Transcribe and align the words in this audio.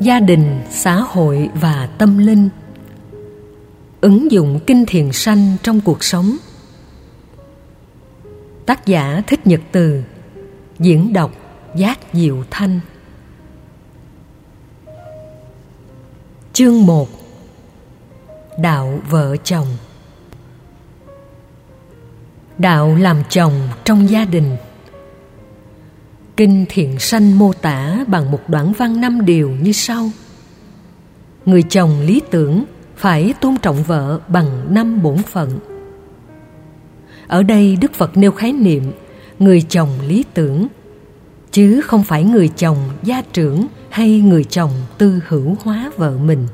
gia 0.00 0.20
đình, 0.20 0.60
xã 0.70 0.94
hội 0.94 1.48
và 1.54 1.88
tâm 1.98 2.18
linh. 2.18 2.48
Ứng 4.00 4.30
dụng 4.30 4.60
kinh 4.66 4.86
thiền 4.86 5.12
sanh 5.12 5.56
trong 5.62 5.80
cuộc 5.80 6.04
sống. 6.04 6.36
Tác 8.66 8.86
giả 8.86 9.22
thích 9.26 9.46
nhật 9.46 9.60
từ. 9.72 10.02
Diễn 10.78 11.12
đọc 11.12 11.32
giác 11.76 11.98
diệu 12.12 12.44
thanh. 12.50 12.80
Chương 16.52 16.86
một. 16.86 17.08
Đạo 18.58 19.00
vợ 19.10 19.36
chồng. 19.44 19.66
Đạo 22.58 22.94
làm 22.94 23.22
chồng 23.28 23.52
trong 23.84 24.10
gia 24.10 24.24
đình. 24.24 24.56
Kinh 26.38 26.66
Thiện 26.68 26.98
Sanh 26.98 27.38
mô 27.38 27.52
tả 27.52 28.04
bằng 28.06 28.30
một 28.30 28.48
đoạn 28.48 28.72
văn 28.72 29.00
năm 29.00 29.24
điều 29.24 29.50
như 29.50 29.72
sau. 29.72 30.10
Người 31.46 31.62
chồng 31.62 32.00
lý 32.00 32.20
tưởng 32.30 32.64
phải 32.96 33.34
tôn 33.40 33.56
trọng 33.56 33.82
vợ 33.82 34.20
bằng 34.28 34.74
năm 34.74 35.02
bổn 35.02 35.16
phận. 35.16 35.58
Ở 37.26 37.42
đây 37.42 37.76
Đức 37.80 37.94
Phật 37.94 38.16
nêu 38.16 38.32
khái 38.32 38.52
niệm 38.52 38.92
người 39.38 39.62
chồng 39.62 39.88
lý 40.08 40.24
tưởng 40.34 40.66
Chứ 41.50 41.80
không 41.80 42.04
phải 42.04 42.24
người 42.24 42.48
chồng 42.48 42.76
gia 43.02 43.22
trưởng 43.22 43.66
hay 43.90 44.20
người 44.20 44.44
chồng 44.44 44.70
tư 44.98 45.20
hữu 45.28 45.56
hóa 45.62 45.90
vợ 45.96 46.18
mình. 46.18 46.46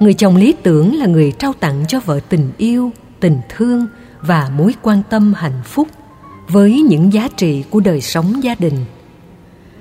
Người 0.00 0.14
chồng 0.14 0.36
lý 0.36 0.54
tưởng 0.62 0.94
là 0.94 1.06
người 1.06 1.32
trao 1.38 1.52
tặng 1.52 1.84
cho 1.88 2.00
vợ 2.00 2.20
tình 2.28 2.50
yêu, 2.56 2.90
tình 3.20 3.40
thương 3.48 3.86
và 4.20 4.50
mối 4.56 4.74
quan 4.82 5.02
tâm 5.10 5.34
hạnh 5.36 5.60
phúc 5.64 5.88
với 6.48 6.80
những 6.80 7.12
giá 7.12 7.28
trị 7.36 7.64
của 7.70 7.80
đời 7.80 8.00
sống 8.00 8.42
gia 8.42 8.54
đình. 8.54 8.84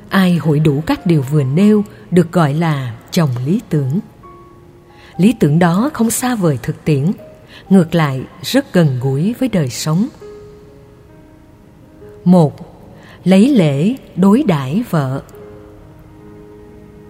Ai 0.09 0.35
hội 0.35 0.59
đủ 0.59 0.83
các 0.85 1.05
điều 1.05 1.21
vừa 1.21 1.43
nêu 1.43 1.83
được 2.11 2.31
gọi 2.31 2.53
là 2.53 2.95
chồng 3.11 3.29
lý 3.45 3.61
tưởng. 3.69 3.99
Lý 5.17 5.33
tưởng 5.39 5.59
đó 5.59 5.89
không 5.93 6.11
xa 6.11 6.35
vời 6.35 6.59
thực 6.63 6.85
tiễn, 6.85 7.11
ngược 7.69 7.95
lại 7.95 8.21
rất 8.41 8.73
gần 8.73 8.99
gũi 9.01 9.35
với 9.39 9.49
đời 9.49 9.69
sống. 9.69 10.07
Một, 12.25 12.53
lấy 13.23 13.49
lễ 13.49 13.95
đối 14.15 14.43
đãi 14.43 14.83
vợ. 14.89 15.21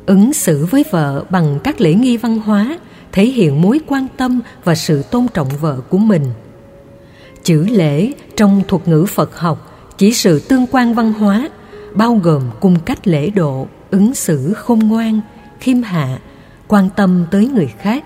Ứng 0.06 0.34
xử 0.34 0.66
với 0.66 0.84
vợ 0.92 1.26
bằng 1.30 1.60
các 1.64 1.82
lễ 1.82 1.94
nghi 1.94 2.18
văn 2.18 2.40
hóa 2.40 2.80
thể 3.12 3.26
hiện 3.26 3.62
mối 3.62 3.80
quan 3.88 4.08
tâm 4.18 4.40
và 4.64 4.76
sự 4.76 5.04
tôn 5.04 5.28
trọng 5.34 5.50
vợ 5.62 5.82
của 5.90 5.98
mình 5.98 6.24
chữ 7.48 7.66
lễ 7.72 8.12
trong 8.36 8.62
thuật 8.68 8.88
ngữ 8.88 9.06
phật 9.06 9.40
học 9.40 9.94
chỉ 9.98 10.14
sự 10.14 10.40
tương 10.40 10.66
quan 10.72 10.94
văn 10.94 11.14
hóa, 11.14 11.50
bao 11.94 12.20
gồm 12.24 12.44
cung 12.60 12.80
cách 12.80 13.08
lễ 13.08 13.30
độ, 13.30 13.68
ứng 13.92 14.14
xử 14.14 14.54
khôn 14.54 14.80
ngoan, 14.80 15.22
khiêm 15.60 15.82
hạ, 15.82 16.20
quan 16.68 16.90
tâm 16.96 17.26
tới 17.32 17.48
người 17.48 17.68
khác. 17.80 18.04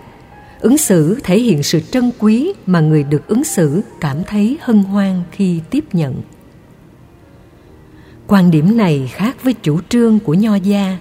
Ứng 0.59 0.77
xử 0.77 1.19
thể 1.23 1.39
hiện 1.39 1.63
sự 1.63 1.79
trân 1.79 2.11
quý 2.19 2.53
mà 2.65 2.79
người 2.79 3.03
được 3.03 3.27
ứng 3.27 3.43
xử 3.43 3.81
cảm 3.99 4.23
thấy 4.23 4.57
hân 4.61 4.83
hoan 4.83 5.23
khi 5.31 5.59
tiếp 5.69 5.85
nhận. 5.93 6.21
Quan 8.27 8.51
điểm 8.51 8.77
này 8.77 9.11
khác 9.13 9.43
với 9.43 9.53
chủ 9.53 9.79
trương 9.89 10.19
của 10.19 10.33
nho 10.33 10.55
gia. 10.55 10.97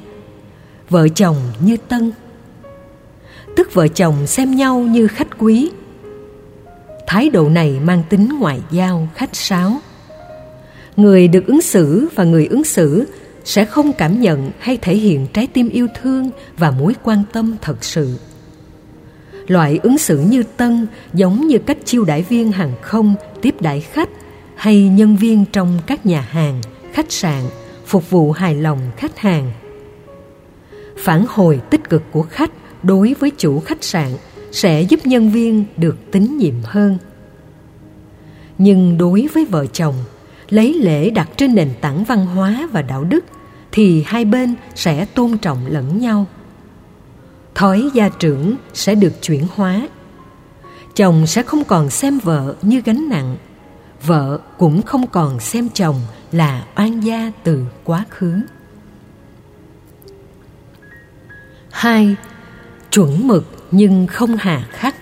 Vợ 0.90 1.08
chồng 1.08 1.36
như 1.64 1.76
tân. 1.76 2.12
Tức 3.56 3.74
vợ 3.74 3.88
chồng 3.88 4.26
xem 4.26 4.56
nhau 4.56 4.80
như 4.80 5.06
khách 5.06 5.38
quý 5.38 5.70
thái 7.10 7.30
độ 7.30 7.48
này 7.48 7.80
mang 7.84 8.02
tính 8.08 8.28
ngoại 8.40 8.60
giao, 8.70 9.08
khách 9.14 9.36
sáo. 9.36 9.78
Người 10.96 11.28
được 11.28 11.46
ứng 11.46 11.62
xử 11.62 12.08
và 12.14 12.24
người 12.24 12.46
ứng 12.46 12.64
xử 12.64 13.06
sẽ 13.44 13.64
không 13.64 13.92
cảm 13.92 14.20
nhận 14.20 14.50
hay 14.58 14.76
thể 14.76 14.96
hiện 14.96 15.26
trái 15.32 15.46
tim 15.46 15.68
yêu 15.68 15.86
thương 16.02 16.30
và 16.58 16.70
mối 16.70 16.94
quan 17.02 17.22
tâm 17.32 17.56
thật 17.62 17.84
sự. 17.84 18.18
Loại 19.46 19.80
ứng 19.82 19.98
xử 19.98 20.18
như 20.18 20.42
tân 20.56 20.86
giống 21.14 21.46
như 21.46 21.58
cách 21.58 21.78
chiêu 21.84 22.04
đãi 22.04 22.22
viên 22.22 22.52
hàng 22.52 22.72
không, 22.82 23.14
tiếp 23.42 23.54
đãi 23.60 23.80
khách 23.80 24.08
hay 24.54 24.88
nhân 24.88 25.16
viên 25.16 25.44
trong 25.52 25.78
các 25.86 26.06
nhà 26.06 26.20
hàng, 26.20 26.60
khách 26.92 27.12
sạn, 27.12 27.42
phục 27.86 28.10
vụ 28.10 28.32
hài 28.32 28.54
lòng 28.54 28.78
khách 28.96 29.18
hàng. 29.18 29.52
Phản 30.96 31.24
hồi 31.28 31.60
tích 31.70 31.90
cực 31.90 32.02
của 32.12 32.22
khách 32.22 32.50
đối 32.82 33.14
với 33.14 33.30
chủ 33.30 33.60
khách 33.60 33.84
sạn 33.84 34.10
sẽ 34.52 34.82
giúp 34.82 35.06
nhân 35.06 35.30
viên 35.30 35.64
được 35.76 35.96
tín 36.12 36.38
nhiệm 36.38 36.54
hơn. 36.64 36.98
Nhưng 38.58 38.98
đối 38.98 39.28
với 39.34 39.44
vợ 39.44 39.66
chồng, 39.66 39.94
lấy 40.48 40.74
lễ 40.74 41.10
đặt 41.10 41.28
trên 41.36 41.54
nền 41.54 41.70
tảng 41.80 42.04
văn 42.04 42.26
hóa 42.26 42.68
và 42.72 42.82
đạo 42.82 43.04
đức 43.04 43.24
thì 43.72 44.02
hai 44.06 44.24
bên 44.24 44.54
sẽ 44.74 45.04
tôn 45.04 45.38
trọng 45.38 45.66
lẫn 45.66 45.98
nhau. 45.98 46.26
Thói 47.54 47.90
gia 47.94 48.08
trưởng 48.08 48.56
sẽ 48.74 48.94
được 48.94 49.22
chuyển 49.22 49.46
hóa. 49.54 49.88
Chồng 50.96 51.26
sẽ 51.26 51.42
không 51.42 51.64
còn 51.64 51.90
xem 51.90 52.18
vợ 52.18 52.54
như 52.62 52.82
gánh 52.84 53.08
nặng, 53.08 53.36
vợ 54.06 54.40
cũng 54.58 54.82
không 54.82 55.06
còn 55.06 55.40
xem 55.40 55.68
chồng 55.74 56.00
là 56.32 56.66
oan 56.76 57.00
gia 57.00 57.32
từ 57.44 57.64
quá 57.84 58.04
khứ. 58.10 58.40
Hai, 61.70 62.16
chuẩn 62.90 63.28
mực 63.28 63.59
nhưng 63.70 64.06
không 64.06 64.36
hà 64.36 64.66
khắc. 64.70 64.94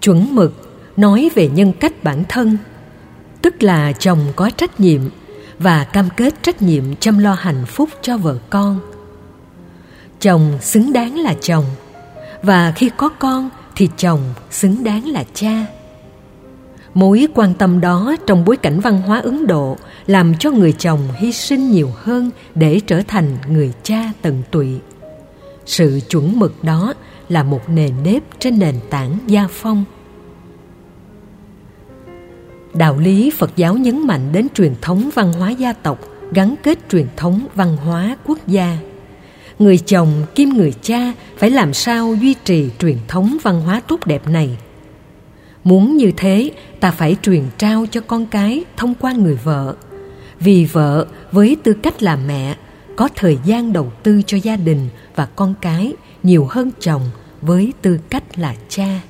Chuẩn 0.00 0.34
mực 0.34 0.52
nói 0.96 1.30
về 1.34 1.48
nhân 1.48 1.72
cách 1.80 2.04
bản 2.04 2.24
thân, 2.28 2.58
tức 3.42 3.62
là 3.62 3.92
chồng 3.92 4.18
có 4.36 4.50
trách 4.50 4.80
nhiệm 4.80 5.00
và 5.58 5.84
cam 5.84 6.08
kết 6.16 6.34
trách 6.42 6.62
nhiệm 6.62 6.96
chăm 6.96 7.18
lo 7.18 7.34
hạnh 7.34 7.66
phúc 7.66 7.90
cho 8.02 8.16
vợ 8.16 8.38
con. 8.50 8.80
Chồng 10.20 10.58
xứng 10.60 10.92
đáng 10.92 11.18
là 11.18 11.34
chồng, 11.40 11.64
và 12.42 12.72
khi 12.76 12.90
có 12.96 13.08
con 13.08 13.50
thì 13.76 13.88
chồng 13.96 14.20
xứng 14.50 14.84
đáng 14.84 15.08
là 15.08 15.24
cha. 15.34 15.66
Mối 16.94 17.26
quan 17.34 17.54
tâm 17.54 17.80
đó 17.80 18.16
trong 18.26 18.44
bối 18.44 18.56
cảnh 18.56 18.80
văn 18.80 19.02
hóa 19.02 19.18
ấn 19.18 19.46
độ 19.46 19.76
làm 20.06 20.34
cho 20.38 20.50
người 20.50 20.72
chồng 20.72 21.00
hy 21.16 21.32
sinh 21.32 21.70
nhiều 21.70 21.90
hơn 21.96 22.30
để 22.54 22.80
trở 22.86 23.02
thành 23.08 23.36
người 23.48 23.72
cha 23.82 24.12
tận 24.22 24.42
tụy 24.50 24.68
sự 25.66 26.00
chuẩn 26.10 26.38
mực 26.38 26.64
đó 26.64 26.94
là 27.28 27.42
một 27.42 27.68
nền 27.68 27.92
nếp 28.04 28.22
trên 28.38 28.58
nền 28.58 28.74
tảng 28.90 29.18
gia 29.26 29.48
phong. 29.50 29.84
Đạo 32.74 32.98
lý 32.98 33.30
phật 33.30 33.56
giáo 33.56 33.74
nhấn 33.74 34.06
mạnh 34.06 34.32
đến 34.32 34.46
truyền 34.54 34.74
thống 34.82 35.10
văn 35.14 35.32
hóa 35.32 35.50
gia 35.50 35.72
tộc, 35.72 35.98
gắn 36.32 36.54
kết 36.62 36.78
truyền 36.90 37.06
thống 37.16 37.46
văn 37.54 37.76
hóa 37.76 38.16
quốc 38.24 38.38
gia. 38.46 38.78
Người 39.58 39.78
chồng 39.78 40.08
kim 40.34 40.48
người 40.48 40.72
cha 40.82 41.12
phải 41.36 41.50
làm 41.50 41.74
sao 41.74 42.14
duy 42.14 42.34
trì 42.44 42.70
truyền 42.78 42.96
thống 43.08 43.36
văn 43.42 43.60
hóa 43.60 43.80
tốt 43.80 44.06
đẹp 44.06 44.28
này? 44.28 44.58
Muốn 45.64 45.96
như 45.96 46.12
thế, 46.16 46.50
ta 46.80 46.90
phải 46.90 47.16
truyền 47.22 47.42
trao 47.58 47.86
cho 47.90 48.00
con 48.00 48.26
cái 48.26 48.64
thông 48.76 48.94
qua 48.94 49.12
người 49.12 49.38
vợ. 49.44 49.74
Vì 50.40 50.64
vợ, 50.64 51.06
với 51.32 51.56
tư 51.62 51.72
cách 51.72 52.02
là 52.02 52.16
mẹ 52.16 52.56
có 52.96 53.08
thời 53.14 53.38
gian 53.44 53.72
đầu 53.72 53.92
tư 54.02 54.22
cho 54.26 54.36
gia 54.36 54.56
đình 54.56 54.88
và 55.14 55.26
con 55.26 55.54
cái 55.60 55.94
nhiều 56.22 56.46
hơn 56.50 56.70
chồng 56.80 57.02
với 57.42 57.72
tư 57.82 57.98
cách 58.10 58.38
là 58.38 58.54
cha. 58.68 59.00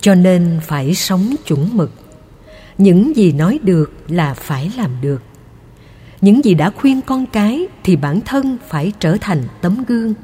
Cho 0.00 0.14
nên 0.14 0.60
phải 0.62 0.94
sống 0.94 1.34
chuẩn 1.46 1.76
mực. 1.76 1.90
Những 2.78 3.16
gì 3.16 3.32
nói 3.32 3.58
được 3.62 3.92
là 4.08 4.34
phải 4.34 4.72
làm 4.76 4.90
được. 5.00 5.22
Những 6.20 6.44
gì 6.44 6.54
đã 6.54 6.70
khuyên 6.70 7.00
con 7.00 7.26
cái 7.26 7.66
thì 7.84 7.96
bản 7.96 8.20
thân 8.20 8.58
phải 8.68 8.92
trở 9.00 9.16
thành 9.20 9.42
tấm 9.60 9.84
gương. 9.88 10.14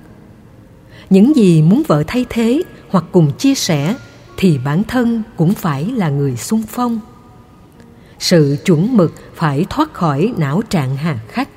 Những 1.10 1.36
gì 1.36 1.62
muốn 1.62 1.82
vợ 1.88 2.04
thay 2.06 2.26
thế 2.30 2.62
hoặc 2.88 3.04
cùng 3.12 3.32
chia 3.38 3.54
sẻ 3.54 3.96
thì 4.36 4.58
bản 4.64 4.84
thân 4.84 5.22
cũng 5.36 5.54
phải 5.54 5.84
là 5.84 6.08
người 6.08 6.36
sung 6.36 6.62
phong 6.68 7.00
sự 8.24 8.56
chuẩn 8.64 8.96
mực 8.96 9.12
phải 9.34 9.66
thoát 9.70 9.94
khỏi 9.94 10.32
não 10.36 10.62
trạng 10.70 10.96
hà 10.96 11.18
khắc, 11.28 11.48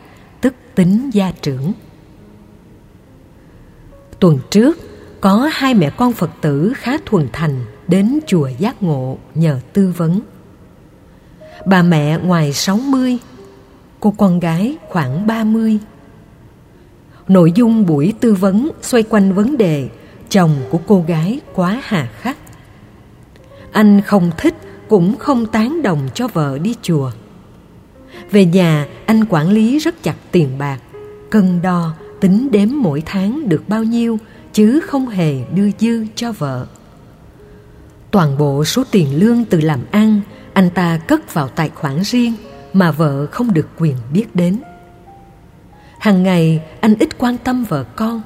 tức 0.41 0.53
tính 0.75 1.09
gia 1.13 1.31
trưởng. 1.41 1.73
Tuần 4.19 4.39
trước, 4.49 4.77
có 5.21 5.49
hai 5.53 5.73
mẹ 5.73 5.89
con 5.89 6.13
phật 6.13 6.29
tử 6.41 6.73
khá 6.75 6.97
thuần 7.05 7.27
thành 7.33 7.65
đến 7.87 8.19
chùa 8.27 8.49
giác 8.57 8.83
ngộ 8.83 9.17
nhờ 9.35 9.59
tư 9.73 9.93
vấn. 9.97 10.21
Bà 11.65 11.81
mẹ 11.81 12.17
ngoài 12.17 12.53
60 12.53 13.17
cô 13.99 14.13
con 14.17 14.39
gái 14.39 14.77
khoảng 14.89 15.27
30 15.27 15.79
nội 17.27 17.51
dung 17.55 17.85
buổi 17.85 18.13
tư 18.19 18.33
vấn 18.33 18.71
xoay 18.81 19.03
quanh 19.03 19.33
vấn 19.33 19.57
đề 19.57 19.89
chồng 20.29 20.55
của 20.69 20.79
cô 20.87 21.03
gái 21.07 21.39
quá 21.55 21.81
hà 21.83 22.09
khắc. 22.21 22.37
Anh 23.71 24.01
không 24.01 24.31
thích 24.37 24.55
cũng 24.89 25.17
không 25.17 25.45
tán 25.45 25.81
đồng 25.81 26.09
cho 26.13 26.27
vợ 26.27 26.57
đi 26.57 26.75
chùa. 26.81 27.11
Về 28.31 28.45
nhà 28.45 28.87
anh 29.05 29.25
quản 29.29 29.49
lý 29.49 29.79
rất 29.79 30.03
chặt 30.03 30.15
tiền 30.31 30.57
bạc 30.57 30.79
cân 31.29 31.61
đo 31.61 31.93
tính 32.19 32.51
đếm 32.51 32.67
mỗi 32.71 33.03
tháng 33.05 33.49
được 33.49 33.63
bao 33.67 33.83
nhiêu 33.83 34.19
chứ 34.53 34.79
không 34.79 35.07
hề 35.07 35.43
đưa 35.53 35.69
dư 35.79 36.05
cho 36.15 36.31
vợ. 36.31 36.65
Toàn 38.11 38.37
bộ 38.37 38.65
số 38.65 38.83
tiền 38.91 39.19
lương 39.19 39.45
từ 39.45 39.61
làm 39.61 39.79
ăn 39.91 40.21
anh 40.53 40.69
ta 40.69 40.97
cất 40.97 41.33
vào 41.33 41.47
tài 41.47 41.69
khoản 41.69 42.03
riêng 42.03 42.33
mà 42.73 42.91
vợ 42.91 43.27
không 43.31 43.53
được 43.53 43.67
quyền 43.77 43.95
biết 44.13 44.35
đến. 44.35 44.59
Hằng 45.99 46.23
ngày 46.23 46.61
anh 46.81 46.95
ít 46.99 47.17
quan 47.17 47.37
tâm 47.37 47.63
vợ 47.63 47.83
con. 47.95 48.21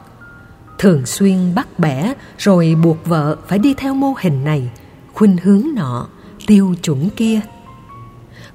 Thường 0.78 1.06
xuyên 1.06 1.56
bắt 1.56 1.80
bẻ 1.80 2.14
rồi 2.38 2.76
buộc 2.84 3.06
vợ 3.06 3.38
phải 3.48 3.60
đi 3.60 3.74
theo 3.74 3.94
mô 3.94 4.14
hình 4.20 4.44
này 4.44 4.72
Khuynh 5.14 5.38
hướng 5.38 5.68
nọ, 5.76 6.08
tiêu 6.48 6.76
chuẩn 6.84 7.10
kia. 7.10 7.40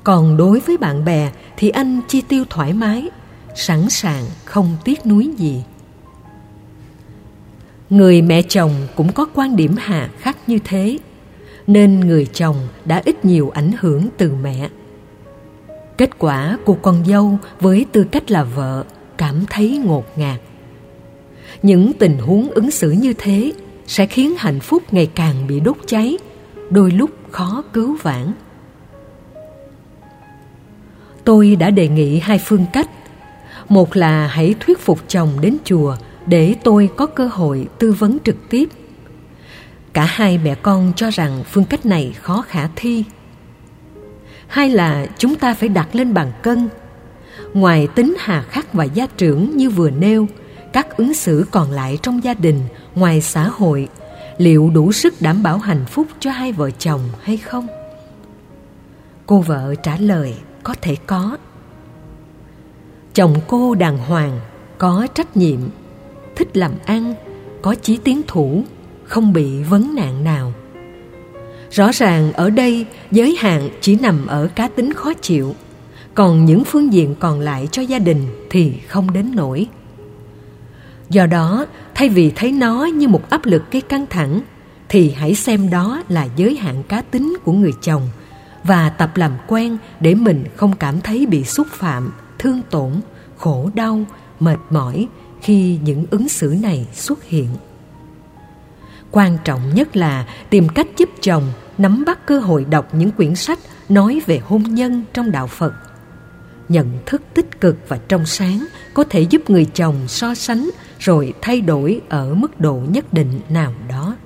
Còn 0.04 0.36
đối 0.36 0.60
với 0.60 0.76
bạn 0.76 1.04
bè 1.04 1.30
thì 1.56 1.68
anh 1.68 2.00
chi 2.08 2.20
tiêu 2.28 2.44
thoải 2.50 2.72
mái 2.72 3.10
Sẵn 3.56 3.90
sàng 3.90 4.24
không 4.44 4.76
tiếc 4.84 5.06
nuối 5.06 5.30
gì. 5.36 5.62
Người 7.90 8.22
mẹ 8.22 8.42
chồng 8.42 8.72
cũng 8.96 9.12
có 9.12 9.26
quan 9.34 9.56
điểm 9.56 9.74
hà 9.78 10.10
khắc 10.18 10.48
như 10.48 10.58
thế 10.64 10.98
Nên 11.66 12.00
người 12.00 12.26
chồng 12.26 12.56
đã 12.84 13.02
ít 13.04 13.24
nhiều 13.24 13.50
ảnh 13.50 13.70
hưởng 13.80 14.08
từ 14.16 14.32
mẹ. 14.42 14.68
Kết 15.98 16.18
quả 16.18 16.58
của 16.64 16.74
con 16.74 17.04
dâu 17.06 17.38
với 17.60 17.86
tư 17.92 18.04
cách 18.04 18.30
là 18.30 18.44
vợ 18.44 18.84
cảm 19.16 19.44
thấy 19.50 19.80
ngột 19.84 20.18
ngạt. 20.18 20.40
Những 21.62 21.92
tình 21.92 22.18
huống 22.18 22.50
ứng 22.50 22.70
xử 22.70 22.90
như 22.90 23.12
thế 23.18 23.52
sẽ 23.86 24.06
khiến 24.06 24.34
hạnh 24.38 24.60
phúc 24.60 24.82
ngày 24.90 25.10
càng 25.14 25.46
bị 25.46 25.60
đốt 25.60 25.76
cháy, 25.86 26.18
đôi 26.70 26.90
lúc 26.90 27.10
khó 27.30 27.62
cứu 27.72 27.96
vãn. 28.02 28.32
Tôi 31.24 31.56
đã 31.56 31.70
đề 31.70 31.88
nghị 31.88 32.18
hai 32.18 32.38
phương 32.38 32.66
cách. 32.72 32.90
Một 33.68 33.96
là 33.96 34.26
hãy 34.26 34.54
thuyết 34.60 34.78
phục 34.78 35.00
chồng 35.08 35.30
đến 35.40 35.56
chùa 35.64 35.96
để 36.26 36.54
tôi 36.64 36.90
có 36.96 37.06
cơ 37.06 37.26
hội 37.26 37.68
tư 37.78 37.92
vấn 37.92 38.18
trực 38.24 38.36
tiếp. 38.50 38.68
Cả 39.92 40.04
hai 40.04 40.38
mẹ 40.38 40.54
con 40.54 40.92
cho 40.96 41.10
rằng 41.10 41.44
phương 41.50 41.64
cách 41.64 41.86
này 41.86 42.14
khó 42.22 42.44
khả 42.48 42.68
thi 42.76 43.04
hai 44.46 44.70
là 44.70 45.06
chúng 45.18 45.34
ta 45.34 45.54
phải 45.54 45.68
đặt 45.68 45.94
lên 45.94 46.14
bàn 46.14 46.32
cân 46.42 46.68
ngoài 47.54 47.88
tính 47.94 48.14
hà 48.18 48.42
khắc 48.42 48.72
và 48.72 48.84
gia 48.84 49.06
trưởng 49.06 49.56
như 49.56 49.70
vừa 49.70 49.90
nêu, 49.90 50.28
các 50.72 50.96
ứng 50.96 51.14
xử 51.14 51.46
còn 51.50 51.70
lại 51.70 51.98
trong 52.02 52.24
gia 52.24 52.34
đình, 52.34 52.60
ngoài 52.94 53.20
xã 53.20 53.48
hội 53.48 53.88
liệu 54.38 54.70
đủ 54.74 54.92
sức 54.92 55.14
đảm 55.20 55.42
bảo 55.42 55.58
hạnh 55.58 55.84
phúc 55.86 56.06
cho 56.20 56.30
hai 56.30 56.52
vợ 56.52 56.70
chồng 56.70 57.00
hay 57.22 57.36
không? 57.36 57.66
Cô 59.26 59.40
vợ 59.40 59.74
trả 59.82 59.96
lời 59.96 60.34
có 60.62 60.74
thể 60.82 60.96
có. 61.06 61.36
Chồng 63.14 63.34
cô 63.46 63.74
đàng 63.74 63.98
hoàng 63.98 64.40
có 64.78 65.06
trách 65.14 65.36
nhiệm 65.36 65.60
thích 66.36 66.56
làm 66.56 66.72
ăn 66.84 67.14
có 67.62 67.74
chí 67.74 67.96
tiến 67.96 68.22
thủ 68.26 68.64
không 69.04 69.32
bị 69.32 69.62
vấn 69.62 69.94
nạn 69.94 70.24
nào. 70.24 70.52
Rõ 71.70 71.90
ràng 71.92 72.32
ở 72.32 72.50
đây 72.50 72.86
giới 73.10 73.36
hạn 73.38 73.68
chỉ 73.80 73.96
nằm 73.96 74.26
ở 74.26 74.48
cá 74.54 74.68
tính 74.68 74.92
khó 74.92 75.12
chịu, 75.14 75.54
còn 76.14 76.44
những 76.44 76.64
phương 76.64 76.92
diện 76.92 77.14
còn 77.20 77.40
lại 77.40 77.68
cho 77.72 77.82
gia 77.82 77.98
đình 77.98 78.46
thì 78.50 78.72
không 78.88 79.12
đến 79.12 79.32
nổi. 79.34 79.66
Do 81.10 81.26
đó, 81.26 81.66
thay 81.94 82.08
vì 82.08 82.32
thấy 82.36 82.52
nó 82.52 82.84
như 82.84 83.08
một 83.08 83.30
áp 83.30 83.46
lực 83.46 83.70
gây 83.70 83.80
căng 83.82 84.06
thẳng, 84.06 84.40
thì 84.88 85.10
hãy 85.10 85.34
xem 85.34 85.70
đó 85.70 86.02
là 86.08 86.28
giới 86.36 86.56
hạn 86.56 86.82
cá 86.82 87.02
tính 87.02 87.36
của 87.44 87.52
người 87.52 87.72
chồng 87.82 88.08
và 88.64 88.90
tập 88.90 89.16
làm 89.16 89.32
quen 89.46 89.76
để 90.00 90.14
mình 90.14 90.44
không 90.56 90.76
cảm 90.76 91.00
thấy 91.00 91.26
bị 91.26 91.44
xúc 91.44 91.66
phạm, 91.70 92.12
thương 92.38 92.60
tổn, 92.70 92.92
khổ 93.36 93.70
đau, 93.74 94.04
mệt 94.40 94.58
mỏi 94.70 95.08
khi 95.42 95.78
những 95.82 96.04
ứng 96.10 96.28
xử 96.28 96.54
này 96.62 96.86
xuất 96.92 97.24
hiện. 97.24 97.48
Quan 99.10 99.38
trọng 99.44 99.74
nhất 99.74 99.96
là 99.96 100.26
tìm 100.50 100.68
cách 100.68 100.86
giúp 100.96 101.08
chồng 101.20 101.52
nắm 101.78 102.04
bắt 102.06 102.26
cơ 102.26 102.38
hội 102.38 102.66
đọc 102.70 102.94
những 102.94 103.10
quyển 103.10 103.34
sách 103.34 103.58
nói 103.88 104.20
về 104.26 104.40
hôn 104.44 104.62
nhân 104.62 105.04
trong 105.12 105.30
đạo 105.30 105.46
phật 105.46 105.72
nhận 106.68 106.98
thức 107.06 107.22
tích 107.34 107.60
cực 107.60 107.76
và 107.88 107.98
trong 108.08 108.26
sáng, 108.26 108.66
có 108.94 109.04
thể 109.04 109.20
giúp 109.20 109.50
người 109.50 109.64
chồng 109.64 109.94
so 110.08 110.34
sánh 110.34 110.70
rồi 110.98 111.34
thay 111.42 111.60
đổi 111.60 112.00
ở 112.08 112.34
mức 112.34 112.60
độ 112.60 112.80
nhất 112.88 113.12
định 113.12 113.40
nào 113.48 113.72
đó. 113.88 114.16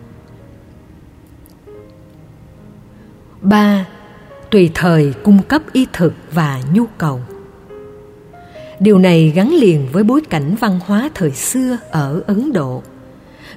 Ba, 3.41 3.87
tùy 4.51 4.71
thời 4.75 5.15
cung 5.23 5.43
cấp 5.43 5.63
y 5.73 5.87
thực 5.93 6.15
và 6.33 6.63
nhu 6.75 6.85
cầu. 6.99 7.21
Điều 8.81 8.99
này 8.99 9.33
gắn 9.35 9.55
liền 9.55 9.89
với 9.93 10.05
bối 10.05 10.21
cảnh 10.31 10.55
văn 10.61 10.81
hóa 10.87 11.11
thời 11.15 11.31
xưa 11.31 11.79
ở 11.91 12.23
ấn 12.27 12.53
độ. 12.53 12.83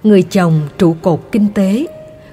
Người 0.04 0.22
chồng 0.24 0.62
trụ 0.78 0.96
cột 1.02 1.20
kinh 1.32 1.48
tế, 1.54 1.88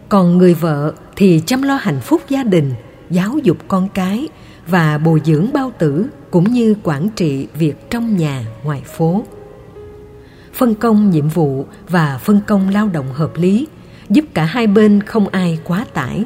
còn 0.09 0.39
người 0.39 0.55
vợ 0.55 0.93
thì 1.17 1.43
chăm 1.47 1.63
lo 1.63 1.75
hạnh 1.75 2.01
phúc 2.01 2.23
gia 2.29 2.43
đình, 2.43 2.73
giáo 3.11 3.39
dục 3.43 3.57
con 3.69 3.89
cái 3.89 4.29
và 4.71 4.99
bồi 4.99 5.21
dưỡng 5.25 5.53
bao 5.53 5.73
tử 5.79 6.07
cũng 6.31 6.53
như 6.53 6.75
quản 6.83 7.09
trị 7.09 7.47
việc 7.55 7.91
trong 7.91 8.17
nhà 8.17 8.45
ngoài 8.65 8.83
phố. 8.85 9.25
Phân 10.53 10.75
công 10.75 11.11
nhiệm 11.11 11.29
vụ 11.29 11.67
và 11.89 12.19
phân 12.19 12.41
công 12.47 12.69
lao 12.69 12.89
động 12.89 13.13
hợp 13.13 13.31
lý 13.37 13.67
giúp 14.11 14.25
cả 14.35 14.45
hai 14.45 14.67
bên 14.67 15.03
không 15.03 15.29
ai 15.29 15.59
quá 15.65 15.87
tải. 15.95 16.25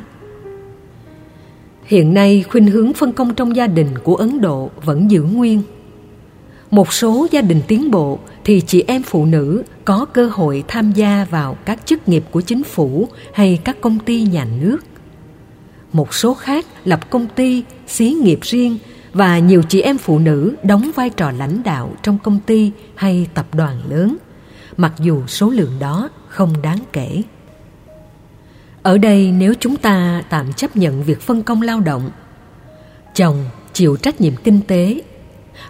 Hiện 1.85 2.15
nay, 2.15 2.45
khuynh 2.51 2.67
hướng 2.67 2.93
phân 2.93 3.13
công 3.13 3.35
trong 3.35 3.57
gia 3.57 3.67
đình 3.67 3.99
của 3.99 4.17
ấn 4.17 4.41
độ 4.41 4.71
vẫn 4.85 5.11
giữ 5.11 5.23
nguyên. 5.23 5.63
Một 6.71 6.93
số 6.93 7.27
gia 7.31 7.41
đình 7.41 7.61
tiến 7.69 7.91
bộ 7.91 8.19
thì 8.45 8.61
chị 8.61 8.85
em 8.87 9.03
phụ 9.03 9.25
nữ 9.25 9.63
có 9.85 10.05
cơ 10.05 10.29
hội 10.33 10.65
tham 10.69 10.93
gia 10.93 11.27
vào 11.31 11.57
các 11.65 11.87
chức 11.87 12.09
nghiệp 12.09 12.25
của 12.31 12.41
chính 12.41 12.65
phủ 12.65 13.09
hay 13.33 13.59
các 13.65 13.81
công 13.81 13.99
ty 13.99 14.23
nhà 14.23 14.47
nước 14.61 14.79
một 15.95 16.15
số 16.15 16.35
khác 16.35 16.67
lập 16.85 17.11
công 17.11 17.27
ty, 17.27 17.65
xí 17.87 18.11
nghiệp 18.11 18.39
riêng 18.43 18.79
và 19.13 19.39
nhiều 19.39 19.63
chị 19.63 19.81
em 19.81 19.99
phụ 19.99 20.19
nữ 20.19 20.55
đóng 20.63 20.91
vai 20.95 21.11
trò 21.11 21.31
lãnh 21.31 21.63
đạo 21.63 21.95
trong 22.03 22.19
công 22.19 22.41
ty 22.47 22.73
hay 22.95 23.27
tập 23.35 23.47
đoàn 23.55 23.83
lớn, 23.89 24.17
mặc 24.77 24.93
dù 24.99 25.27
số 25.27 25.51
lượng 25.51 25.79
đó 25.81 26.09
không 26.29 26.63
đáng 26.63 26.79
kể. 26.93 27.23
Ở 28.83 28.99
đây 28.99 29.33
nếu 29.33 29.55
chúng 29.61 29.77
ta 29.77 30.23
tạm 30.31 30.53
chấp 30.53 30.77
nhận 30.77 31.03
việc 31.03 31.21
phân 31.21 31.43
công 31.43 31.63
lao 31.63 31.81
động, 31.81 32.11
chồng 33.15 33.45
chịu 33.73 33.97
trách 33.97 34.21
nhiệm 34.21 34.37
kinh 34.37 34.61
tế, 34.67 35.01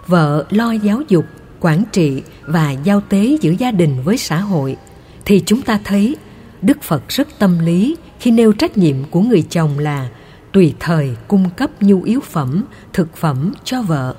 vợ 0.07 0.45
lo 0.49 0.71
giáo 0.71 1.01
dục, 1.07 1.25
quản 1.59 1.83
trị 1.91 2.21
và 2.41 2.71
giao 2.71 3.01
tế 3.01 3.37
giữa 3.41 3.51
gia 3.51 3.71
đình 3.71 4.03
với 4.03 4.17
xã 4.17 4.39
hội, 4.39 4.77
thì 5.25 5.43
chúng 5.45 5.61
ta 5.61 5.79
thấy 5.83 6.15
đức 6.61 6.83
phật 6.83 7.09
rất 7.09 7.27
tâm 7.39 7.59
lý 7.59 7.95
khi 8.25 8.31
nêu 8.31 8.53
trách 8.53 8.77
nhiệm 8.77 8.95
của 9.11 9.21
người 9.21 9.41
chồng 9.49 9.79
là 9.79 10.09
tùy 10.51 10.73
thời 10.79 11.15
cung 11.27 11.49
cấp 11.49 11.69
nhu 11.81 12.03
yếu 12.03 12.19
phẩm, 12.19 12.65
thực 12.93 13.17
phẩm 13.17 13.53
cho 13.63 13.81
vợ, 13.81 14.15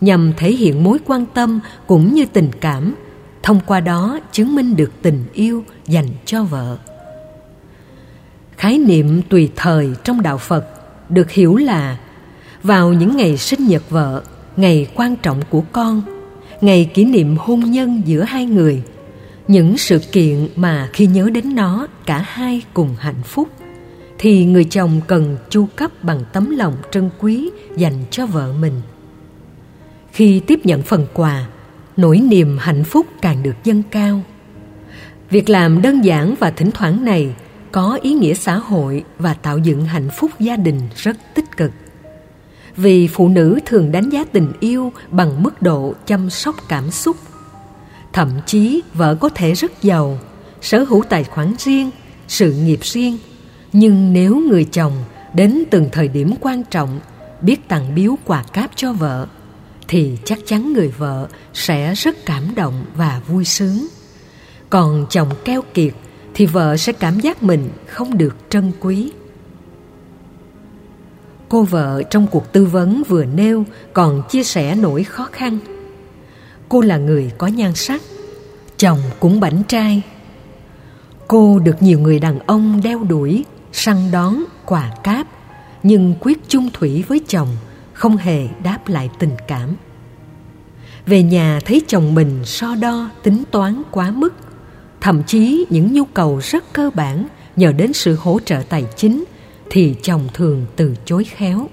nhằm 0.00 0.32
thể 0.36 0.52
hiện 0.52 0.84
mối 0.84 0.98
quan 1.06 1.26
tâm 1.34 1.60
cũng 1.86 2.14
như 2.14 2.26
tình 2.32 2.50
cảm, 2.60 2.94
thông 3.42 3.60
qua 3.66 3.80
đó 3.80 4.18
chứng 4.32 4.54
minh 4.54 4.76
được 4.76 4.92
tình 5.02 5.24
yêu 5.32 5.64
dành 5.86 6.06
cho 6.24 6.44
vợ. 6.44 6.78
Khái 8.56 8.78
niệm 8.78 9.22
tùy 9.28 9.50
thời 9.56 9.90
trong 10.04 10.22
đạo 10.22 10.38
phật 10.38 10.66
được 11.08 11.30
hiểu 11.30 11.56
là 11.56 11.98
vào 12.62 12.92
những 12.92 13.16
ngày 13.16 13.36
sinh 13.36 13.66
nhật 13.66 13.90
vợ, 13.90 14.22
ngày 14.56 14.86
quan 14.94 15.16
trọng 15.16 15.42
của 15.50 15.62
con, 15.72 16.02
ngày 16.60 16.90
kỷ 16.94 17.04
niệm 17.04 17.36
hôn 17.38 17.60
nhân 17.60 18.02
giữa 18.06 18.22
hai 18.22 18.46
người 18.46 18.82
những 19.48 19.78
sự 19.78 19.98
kiện 20.12 20.48
mà 20.56 20.88
khi 20.92 21.06
nhớ 21.06 21.30
đến 21.30 21.54
nó, 21.54 21.86
cả 22.06 22.24
hai 22.26 22.62
cùng 22.74 22.96
hạnh 22.98 23.22
phúc, 23.24 23.48
thì 24.18 24.44
người 24.44 24.64
chồng 24.64 25.00
cần 25.06 25.36
chu 25.50 25.66
cấp 25.76 25.90
bằng 26.02 26.20
tấm 26.32 26.50
lòng 26.50 26.76
trân 26.90 27.10
quý 27.18 27.50
dành 27.76 28.04
cho 28.10 28.26
vợ 28.26 28.52
mình. 28.60 28.80
Khi 30.12 30.40
tiếp 30.40 30.60
nhận 30.64 30.82
phần 30.82 31.06
quà, 31.14 31.46
nỗi 31.96 32.20
niềm 32.20 32.58
hạnh 32.60 32.84
phúc 32.84 33.06
càng 33.22 33.42
được 33.42 33.54
dâng 33.64 33.82
cao. 33.90 34.22
Việc 35.30 35.48
làm 35.48 35.82
đơn 35.82 36.04
giản 36.04 36.34
và 36.40 36.50
thỉnh 36.50 36.70
thoảng 36.70 37.04
này 37.04 37.34
có 37.72 37.98
ý 38.02 38.12
nghĩa 38.12 38.34
xã 38.34 38.56
hội 38.56 39.04
và 39.18 39.34
tạo 39.34 39.58
dựng 39.58 39.84
hạnh 39.84 40.08
phúc 40.16 40.30
gia 40.38 40.56
đình 40.56 40.80
rất 40.96 41.16
tích 41.34 41.56
cực. 41.56 41.70
Vì 42.76 43.08
phụ 43.08 43.28
nữ 43.28 43.58
thường 43.66 43.92
đánh 43.92 44.10
giá 44.10 44.24
tình 44.32 44.52
yêu 44.60 44.92
bằng 45.10 45.42
mức 45.42 45.62
độ 45.62 45.94
chăm 46.06 46.30
sóc 46.30 46.54
cảm 46.68 46.90
xúc 46.90 47.16
thậm 48.14 48.30
chí 48.46 48.82
vợ 48.94 49.14
có 49.14 49.28
thể 49.28 49.52
rất 49.52 49.82
giàu, 49.82 50.18
sở 50.60 50.84
hữu 50.84 51.02
tài 51.08 51.24
khoản 51.24 51.54
riêng, 51.58 51.90
sự 52.28 52.52
nghiệp 52.52 52.78
riêng. 52.82 53.18
Nhưng 53.72 54.12
nếu 54.12 54.36
người 54.36 54.64
chồng 54.64 54.92
đến 55.34 55.64
từng 55.70 55.88
thời 55.92 56.08
điểm 56.08 56.34
quan 56.40 56.62
trọng, 56.70 57.00
biết 57.40 57.68
tặng 57.68 57.94
biếu 57.94 58.18
quà 58.24 58.44
cáp 58.52 58.70
cho 58.76 58.92
vợ, 58.92 59.26
thì 59.88 60.18
chắc 60.24 60.38
chắn 60.46 60.72
người 60.72 60.88
vợ 60.88 61.28
sẽ 61.54 61.94
rất 61.94 62.26
cảm 62.26 62.54
động 62.54 62.84
và 62.96 63.20
vui 63.26 63.44
sướng. 63.44 63.86
Còn 64.70 65.06
chồng 65.10 65.28
keo 65.44 65.62
kiệt 65.74 65.94
thì 66.34 66.46
vợ 66.46 66.76
sẽ 66.76 66.92
cảm 66.92 67.20
giác 67.20 67.42
mình 67.42 67.70
không 67.86 68.18
được 68.18 68.36
trân 68.50 68.72
quý. 68.80 69.12
Cô 71.48 71.62
vợ 71.62 72.02
trong 72.10 72.26
cuộc 72.26 72.52
tư 72.52 72.64
vấn 72.64 73.02
vừa 73.08 73.24
nêu 73.24 73.64
còn 73.92 74.22
chia 74.30 74.42
sẻ 74.42 74.74
nỗi 74.74 75.04
khó 75.04 75.28
khăn 75.32 75.58
cô 76.68 76.80
là 76.80 76.96
người 76.96 77.30
có 77.38 77.46
nhan 77.46 77.74
sắc, 77.74 78.02
chồng 78.76 78.98
cũng 79.20 79.40
bảnh 79.40 79.62
trai. 79.68 80.02
Cô 81.28 81.58
được 81.58 81.82
nhiều 81.82 82.00
người 82.00 82.20
đàn 82.20 82.38
ông 82.38 82.80
đeo 82.84 83.04
đuổi, 83.04 83.44
săn 83.72 84.10
đón, 84.12 84.44
quà 84.64 84.92
cáp, 85.02 85.26
nhưng 85.82 86.14
quyết 86.20 86.38
chung 86.48 86.70
thủy 86.72 87.04
với 87.08 87.20
chồng, 87.28 87.48
không 87.92 88.16
hề 88.16 88.48
đáp 88.64 88.88
lại 88.88 89.10
tình 89.18 89.36
cảm. 89.48 89.76
Về 91.06 91.22
nhà 91.22 91.60
thấy 91.64 91.82
chồng 91.86 92.14
mình 92.14 92.44
so 92.44 92.74
đo, 92.74 93.10
tính 93.22 93.42
toán 93.50 93.82
quá 93.90 94.10
mức, 94.10 94.34
thậm 95.00 95.22
chí 95.26 95.66
những 95.70 95.92
nhu 95.92 96.04
cầu 96.04 96.40
rất 96.42 96.72
cơ 96.72 96.90
bản 96.94 97.26
nhờ 97.56 97.72
đến 97.72 97.92
sự 97.92 98.14
hỗ 98.14 98.38
trợ 98.44 98.62
tài 98.68 98.84
chính 98.96 99.24
thì 99.70 99.94
chồng 100.02 100.28
thường 100.34 100.66
từ 100.76 100.94
chối 101.04 101.24
khéo, 101.24 101.68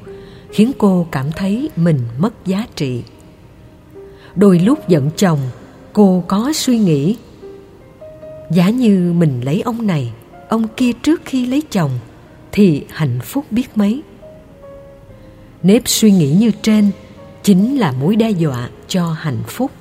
khiến 0.52 0.72
cô 0.78 1.08
cảm 1.12 1.32
thấy 1.32 1.70
mình 1.76 2.00
mất 2.18 2.46
giá 2.46 2.66
trị 2.76 3.04
đôi 4.36 4.60
lúc 4.60 4.88
giận 4.88 5.10
chồng, 5.16 5.40
cô 5.94 6.24
có 6.28 6.52
suy 6.56 6.78
nghĩ. 6.78 7.18
Giá 8.52 8.70
như 8.70 9.14
mình 9.18 9.42
lấy 9.42 9.62
ông 9.62 9.88
này, 9.88 10.14
ông 10.50 10.68
kia 10.78 10.92
trước 11.04 11.22
khi 11.26 11.46
lấy 11.46 11.64
chồng, 11.72 11.92
thì 12.52 12.86
hạnh 12.90 13.20
phúc 13.24 13.46
biết 13.52 13.68
mấy. 13.76 14.02
Nếp 15.64 15.82
suy 15.86 16.12
nghĩ 16.12 16.36
như 16.40 16.52
trên 16.62 16.92
chính 17.44 17.80
là 17.80 17.92
mối 17.92 18.16
đe 18.16 18.30
dọa 18.30 18.70
cho 18.88 19.16
hạnh 19.20 19.44
phúc. 19.48 19.72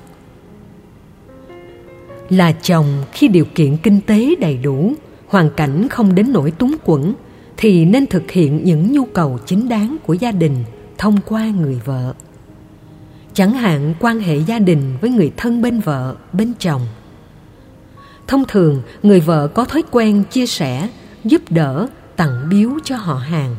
Là 2.29 2.51
chồng 2.51 2.85
khi 3.11 3.27
điều 3.27 3.45
kiện 3.55 3.77
kinh 3.77 4.01
tế 4.01 4.35
đầy 4.39 4.57
đủ, 4.57 4.93
hoàn 5.27 5.49
cảnh 5.49 5.87
không 5.89 6.15
đến 6.15 6.31
nỗi 6.33 6.51
túng 6.51 6.75
quẫn, 6.85 7.13
thì 7.57 7.85
nên 7.85 8.07
thực 8.07 8.31
hiện 8.31 8.63
những 8.63 8.91
nhu 8.91 9.05
cầu 9.05 9.39
chính 9.45 9.69
đáng 9.69 9.97
của 10.05 10.13
gia 10.13 10.31
đình 10.31 10.55
thông 10.97 11.17
qua 11.25 11.49
người 11.49 11.79
vợ 11.85 12.13
chẳng 13.33 13.53
hạn 13.53 13.93
quan 13.99 14.19
hệ 14.19 14.37
gia 14.37 14.59
đình 14.59 14.97
với 15.01 15.09
người 15.09 15.31
thân 15.37 15.61
bên 15.61 15.79
vợ, 15.79 16.15
bên 16.33 16.53
chồng 16.59 16.81
thông 18.27 18.45
thường, 18.47 18.81
người 19.03 19.19
vợ 19.19 19.47
có 19.47 19.65
thói 19.65 19.83
quen 19.91 20.23
chia 20.23 20.45
sẻ, 20.45 20.89
giúp 21.23 21.41
đỡ, 21.49 21.87
tặng 22.15 22.49
biếu 22.49 22.69
cho 22.83 22.95
họ 22.95 23.15
hàng 23.15 23.55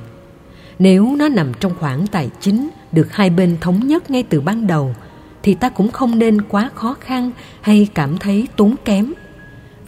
nếu 0.78 1.16
nó 1.16 1.28
nằm 1.28 1.52
trong 1.60 1.74
khoản 1.80 2.06
tài 2.06 2.30
chính 2.40 2.68
được 2.92 3.12
hai 3.12 3.30
bên 3.30 3.56
thống 3.60 3.86
nhất 3.86 4.10
ngay 4.10 4.22
từ 4.22 4.40
ban 4.40 4.66
đầu, 4.66 4.94
thì 5.42 5.54
ta 5.54 5.68
cũng 5.68 5.90
không 5.90 6.18
nên 6.18 6.42
quá 6.42 6.70
khó 6.74 6.96
khăn 7.00 7.30
hay 7.60 7.88
cảm 7.94 8.18
thấy 8.18 8.48
tốn 8.56 8.74
kém, 8.84 9.12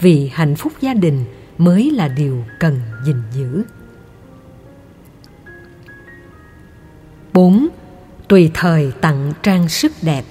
vì 0.01 0.31
hạnh 0.35 0.57
phúc 0.57 0.73
gia 0.81 0.95
đình 0.95 1.25
mới 1.59 1.91
là 1.91 2.09
điều 2.09 2.45
cần 2.61 2.81
gìn 3.07 3.17
giữ 3.35 3.65
4. 7.33 7.69
Tùy 8.29 8.51
thời 8.55 8.93
tặng 9.01 9.33
trang 9.43 9.69
sức 9.69 9.93
đẹp 10.03 10.25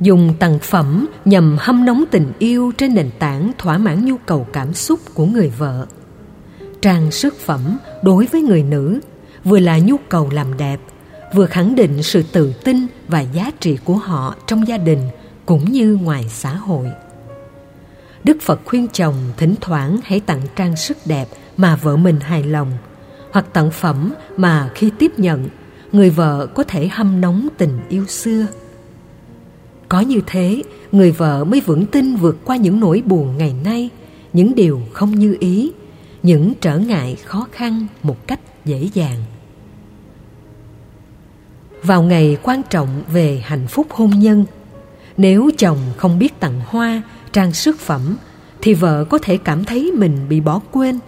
Dùng 0.00 0.34
tặng 0.38 0.58
phẩm 0.58 1.06
nhằm 1.24 1.56
hâm 1.60 1.84
nóng 1.84 2.04
tình 2.10 2.32
yêu 2.38 2.72
trên 2.78 2.94
nền 2.94 3.10
tảng 3.18 3.52
thỏa 3.58 3.78
mãn 3.78 4.04
nhu 4.04 4.16
cầu 4.26 4.46
cảm 4.52 4.74
xúc 4.74 5.00
của 5.14 5.26
người 5.26 5.52
vợ. 5.58 5.86
Trang 6.82 7.10
sức 7.10 7.38
phẩm 7.38 7.78
đối 8.02 8.26
với 8.26 8.42
người 8.42 8.62
nữ 8.62 9.00
vừa 9.44 9.58
là 9.58 9.78
nhu 9.78 9.96
cầu 10.08 10.30
làm 10.32 10.56
đẹp, 10.56 10.80
vừa 11.34 11.46
khẳng 11.46 11.74
định 11.74 12.02
sự 12.02 12.22
tự 12.22 12.52
tin 12.52 12.86
và 13.08 13.20
giá 13.20 13.50
trị 13.60 13.78
của 13.84 13.96
họ 13.96 14.34
trong 14.46 14.68
gia 14.68 14.76
đình 14.78 15.08
cũng 15.46 15.64
như 15.64 15.98
ngoài 16.02 16.26
xã 16.28 16.54
hội. 16.54 16.86
Đức 18.24 18.36
Phật 18.42 18.60
khuyên 18.64 18.88
chồng 18.88 19.14
thỉnh 19.36 19.54
thoảng 19.60 19.98
hãy 20.04 20.20
tặng 20.20 20.40
trang 20.56 20.76
sức 20.76 20.96
đẹp 21.04 21.28
mà 21.56 21.76
vợ 21.76 21.96
mình 21.96 22.20
hài 22.20 22.42
lòng– 22.42 22.72
hoặc 23.32 23.46
tặng 23.52 23.70
phẩm 23.70 24.12
mà 24.36 24.70
khi 24.74 24.90
tiếp 24.98 25.12
nhận 25.16 25.48
người 25.92 26.10
vợ 26.10 26.46
có 26.54 26.64
thể 26.64 26.88
hâm 26.88 27.20
nóng 27.20 27.48
tình 27.58 27.80
yêu 27.88 28.06
xưa. 28.06 28.46
Có 29.88 30.00
như 30.00 30.20
thế, 30.26 30.62
người 30.92 31.10
vợ 31.10 31.44
mới 31.44 31.60
vững 31.60 31.86
tin 31.86 32.16
vượt 32.16 32.38
qua 32.44 32.56
những 32.56 32.80
nỗi 32.80 33.02
buồn 33.06 33.38
ngày 33.38 33.54
nay, 33.64 33.90
những 34.32 34.54
điều 34.54 34.80
không 34.92 35.10
như 35.18 35.36
ý, 35.40 35.72
những 36.22 36.52
trở 36.60 36.78
ngại 36.78 37.16
khó 37.24 37.46
khăn 37.52 37.86
một 38.02 38.26
cách 38.26 38.40
dễ 38.64 38.88
dàng. 38.94 39.18
Vào 41.82 42.02
ngày 42.02 42.36
quan 42.42 42.62
trọng 42.70 43.02
về 43.12 43.42
hạnh 43.44 43.66
phúc 43.66 43.86
hôn 43.90 44.10
nhân, 44.10 44.44
nếu 45.16 45.50
chồng 45.58 45.78
không 45.96 46.18
biết 46.18 46.40
tặng 46.40 46.60
hoa, 46.66 47.02
trang 47.32 47.52
sức 47.52 47.78
phẩm, 47.78 48.16
thì 48.62 48.74
vợ 48.74 49.04
có 49.04 49.18
thể 49.18 49.36
cảm 49.36 49.64
thấy 49.64 49.92
mình 49.96 50.28
bị 50.28 50.40
bỏ 50.40 50.60
quên. 50.70 50.98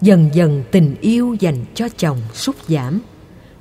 Dần 0.00 0.30
dần 0.32 0.62
tình 0.70 0.94
yêu 1.00 1.36
dành 1.40 1.64
cho 1.74 1.88
chồng 1.96 2.18
sút 2.32 2.56
giảm 2.68 3.00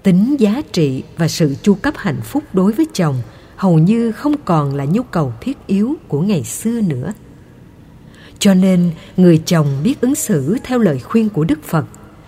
tính 0.08 0.36
giá 0.40 0.62
trị 0.74 1.04
và 1.18 1.28
sự 1.28 1.56
chu 1.62 1.74
cấp 1.74 1.94
hạnh 1.98 2.22
phúc 2.24 2.44
đối 2.54 2.72
với 2.72 2.88
chồng 2.94 3.22
hầu 3.56 3.80
như 3.80 4.12
không 4.12 4.36
còn 4.46 4.76
là 4.76 4.86
nhu 4.86 5.04
cầu 5.04 5.34
thiết 5.42 5.58
yếu 5.68 5.96
của 6.08 6.22
ngày 6.22 6.44
xưa 6.44 6.82
nữa. 6.82 7.14
Cho 8.40 8.54
nên, 8.54 8.92
người 9.18 9.42
chồng 9.46 9.68
biết 9.84 10.02
ứng 10.02 10.16
xử 10.16 10.58
theo 10.64 10.80
lời 10.80 11.00
khuyên 11.00 11.30
của 11.30 11.44
đức 11.44 11.64
phật 11.64 11.86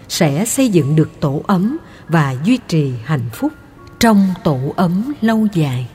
sẽ 0.10 0.46
xây 0.46 0.70
dựng 0.70 0.96
được 0.96 1.10
tổ 1.20 1.42
ấm 1.48 1.78
và 2.08 2.36
duy 2.46 2.60
trì 2.68 2.92
hạnh 3.04 3.30
phúc 3.34 3.54
trong 4.00 4.28
tổ 4.44 4.60
ấm 4.76 5.14
lâu 5.22 5.48
dài. 5.54 5.88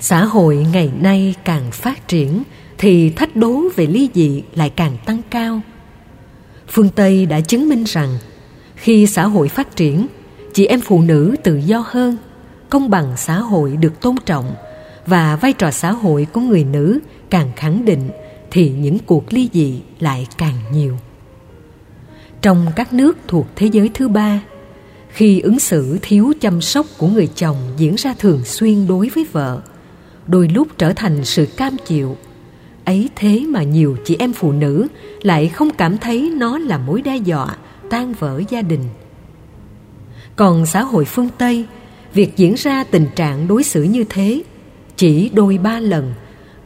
Xã 0.00 0.24
hội 0.24 0.66
ngày 0.72 0.92
nay 1.00 1.34
càng 1.44 1.70
phát 1.72 2.08
triển 2.08 2.42
thì 2.78 3.10
thách 3.10 3.36
đố 3.36 3.62
về 3.76 3.86
ly 3.86 4.08
dị 4.14 4.42
lại 4.54 4.70
càng 4.70 4.96
tăng 5.06 5.22
cao. 5.30 5.60
Phương 6.68 6.88
tây 6.88 7.26
đã 7.26 7.40
chứng 7.40 7.68
minh 7.68 7.84
rằng 7.84 8.18
khi 8.76 9.06
xã 9.06 9.24
hội 9.24 9.48
phát 9.48 9.76
triển, 9.76 10.06
chị 10.52 10.66
em 10.66 10.80
phụ 10.80 11.02
nữ 11.02 11.36
tự 11.44 11.56
do 11.56 11.84
hơn, 11.88 12.16
công 12.70 12.90
bằng 12.90 13.12
xã 13.16 13.38
hội 13.38 13.76
được 13.76 14.00
tôn 14.00 14.16
trọng 14.26 14.54
và 15.06 15.36
vai 15.36 15.52
trò 15.52 15.70
xã 15.70 15.92
hội 15.92 16.26
của 16.32 16.40
người 16.40 16.64
nữ 16.64 16.98
càng 17.30 17.50
khẳng 17.56 17.84
định 17.84 18.10
thì 18.50 18.70
những 18.70 18.98
cuộc 18.98 19.32
ly 19.32 19.48
dị 19.52 19.80
lại 20.00 20.26
càng 20.38 20.54
nhiều. 20.72 20.96
Trong 22.42 22.66
các 22.76 22.92
nước 22.92 23.18
thuộc 23.28 23.46
thế 23.56 23.66
giới 23.66 23.90
thứ 23.94 24.08
ba, 24.08 24.40
khi 25.08 25.40
ứng 25.40 25.58
xử 25.58 25.98
thiếu 26.02 26.32
chăm 26.40 26.60
sóc 26.60 26.86
của 26.98 27.06
người 27.06 27.28
chồng 27.36 27.56
diễn 27.76 27.94
ra 27.94 28.14
thường 28.18 28.44
xuyên 28.44 28.86
đối 28.86 29.08
với 29.08 29.26
vợ, 29.32 29.60
đôi 30.26 30.48
lúc 30.48 30.68
trở 30.78 30.92
thành 30.92 31.24
sự 31.24 31.46
cam 31.56 31.76
chịu, 31.86 32.16
ấy 32.84 33.10
thế 33.16 33.44
mà 33.48 33.62
nhiều 33.62 33.96
chị 34.04 34.16
em 34.18 34.32
phụ 34.32 34.52
nữ 34.52 34.86
lại 35.22 35.48
không 35.48 35.70
cảm 35.70 35.98
thấy 35.98 36.32
nó 36.36 36.58
là 36.58 36.78
mối 36.78 37.02
đe 37.02 37.16
dọa 37.16 37.56
tan 37.90 38.12
vỡ 38.12 38.42
gia 38.48 38.62
đình. 38.62 38.84
Còn 40.36 40.66
xã 40.66 40.82
hội 40.82 41.04
phương 41.04 41.28
tây, 41.38 41.66
việc 42.14 42.36
diễn 42.36 42.54
ra 42.54 42.84
tình 42.84 43.06
trạng 43.16 43.48
đối 43.48 43.62
xử 43.62 43.82
như 43.82 44.04
thế, 44.08 44.42
chỉ 44.96 45.30
đôi 45.34 45.58
ba 45.58 45.80
lần, 45.80 46.14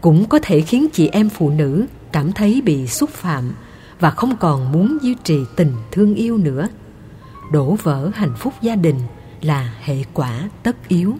cũng 0.00 0.28
có 0.28 0.38
thể 0.42 0.60
khiến 0.60 0.86
chị 0.92 1.08
em 1.08 1.28
phụ 1.28 1.50
nữ 1.50 1.86
cảm 2.12 2.32
thấy 2.32 2.62
bị 2.64 2.86
xúc 2.86 3.10
phạm 3.10 3.54
và 4.00 4.10
không 4.10 4.36
còn 4.36 4.72
muốn 4.72 4.98
duy 5.02 5.14
trì 5.24 5.38
tình 5.56 5.72
thương 5.90 6.14
yêu 6.14 6.38
nữa. 6.38 6.68
Đổ 7.52 7.76
vỡ 7.82 8.10
hạnh 8.14 8.34
phúc 8.38 8.54
gia 8.62 8.76
đình 8.76 8.96
là 9.42 9.74
hệ 9.82 9.96
quả 10.14 10.48
tất 10.62 10.88
yếu. 10.88 11.14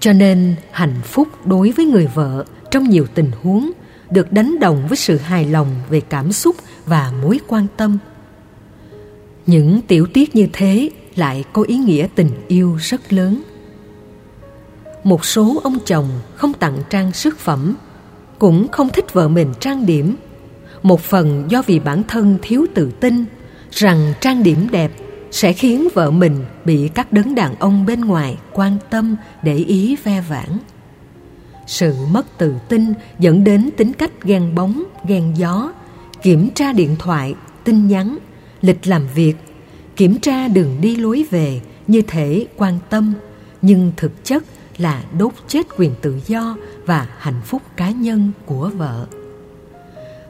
Cho 0.00 0.12
nên, 0.12 0.54
hạnh 0.72 1.00
phúc 1.04 1.28
đối 1.44 1.72
với 1.72 1.86
người 1.86 2.06
vợ 2.14 2.44
trong 2.70 2.84
nhiều 2.88 3.06
tình 3.14 3.30
huống 3.42 3.70
được 4.10 4.32
đánh 4.32 4.58
đồng 4.60 4.86
với 4.88 4.96
sự 4.96 5.16
hài 5.16 5.44
lòng 5.44 5.68
về 5.90 6.00
cảm 6.00 6.32
xúc 6.32 6.56
và 6.86 7.12
mối 7.22 7.40
quan 7.46 7.66
tâm. 7.76 7.98
Những 9.46 9.80
tiểu 9.82 10.06
tiết 10.06 10.36
như 10.36 10.48
thế 10.52 10.90
lại 11.14 11.44
có 11.52 11.62
ý 11.62 11.76
nghĩa 11.76 12.06
tình 12.14 12.30
yêu 12.48 12.78
rất 12.80 13.12
lớn. 13.12 13.42
Một 15.04 15.24
số 15.24 15.60
ông 15.64 15.78
chồng 15.86 16.08
không 16.34 16.52
tặng 16.52 16.78
trang 16.90 17.12
sức 17.12 17.38
phẩm, 17.38 17.74
cũng 18.38 18.68
không 18.68 18.88
thích 18.88 19.12
vợ 19.12 19.28
mình 19.28 19.54
trang 19.60 19.86
điểm. 19.86 20.16
Một 20.82 21.00
phần 21.00 21.44
do 21.48 21.62
vì 21.66 21.78
bản 21.78 22.02
thân 22.08 22.38
thiếu 22.42 22.66
tự 22.74 22.90
tin 23.00 23.24
rằng 23.70 24.12
trang 24.20 24.42
điểm 24.42 24.68
đẹp 24.70 24.92
sẽ 25.30 25.52
khiến 25.52 25.88
vợ 25.94 26.10
mình 26.10 26.44
bị 26.64 26.88
các 26.94 27.12
đấng 27.12 27.34
đàn 27.34 27.54
ông 27.58 27.86
bên 27.86 28.00
ngoài 28.00 28.38
quan 28.52 28.76
tâm, 28.90 29.16
để 29.42 29.56
ý 29.56 29.96
ve 30.04 30.20
vãn 30.28 30.58
sự 31.68 31.94
mất 32.10 32.38
tự 32.38 32.54
tin 32.68 32.92
dẫn 33.18 33.44
đến 33.44 33.70
tính 33.76 33.92
cách 33.92 34.10
ghen 34.22 34.54
bóng 34.54 34.84
ghen 35.06 35.34
gió. 35.36 35.72
Kiểm 36.22 36.50
tra 36.54 36.72
điện 36.72 36.96
thoại 36.98 37.34
tin 37.64 37.88
nhắn 37.88 38.18
lịch 38.60 38.86
làm 38.86 39.06
việc. 39.14 39.34
Kiểm 39.96 40.18
tra 40.18 40.48
đường 40.48 40.76
đi 40.80 40.96
lối 40.96 41.24
về 41.30 41.60
như 41.86 42.02
thể 42.02 42.46
quan 42.56 42.78
tâm 42.90 43.14
nhưng 43.62 43.92
thực 43.96 44.24
chất 44.24 44.44
là 44.78 45.02
đốt 45.18 45.32
chết 45.48 45.66
quyền 45.76 45.94
tự 46.02 46.20
do 46.26 46.56
và 46.86 47.06
hạnh 47.18 47.40
phúc 47.44 47.62
cá 47.76 47.90
nhân 47.90 48.30
của 48.46 48.70
vợ. 48.76 49.06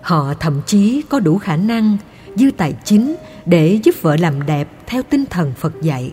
Họ 0.03 0.35
thậm 0.41 0.61
chí 0.67 1.03
có 1.09 1.21
đủ 1.21 1.39
khả 1.39 1.57
năng 1.57 1.97
dư 2.37 2.51
tài 2.57 2.75
chính 2.85 3.17
để 3.47 3.81
giúp 3.85 3.95
vợ 4.03 4.17
làm 4.17 4.47
đẹp 4.47 4.69
theo 4.87 5.03
tinh 5.11 5.25
thần 5.31 5.53
Phật 5.57 5.83
dạy, 5.83 6.13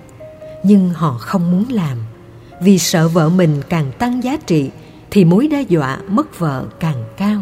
nhưng 0.63 0.89
họ 0.89 1.17
không 1.19 1.51
muốn 1.51 1.65
làm 1.69 1.97
vì 2.61 2.79
sợ 2.79 3.07
vợ 3.07 3.29
mình 3.29 3.61
càng 3.69 3.91
tăng 3.99 4.23
giá 4.23 4.37
trị 4.45 4.69
thì 5.15 5.25
mối 5.25 5.47
đe 5.47 5.61
dọa 5.61 5.99
mất 6.07 6.39
vợ 6.39 6.65
càng 6.79 7.03
cao. 7.17 7.41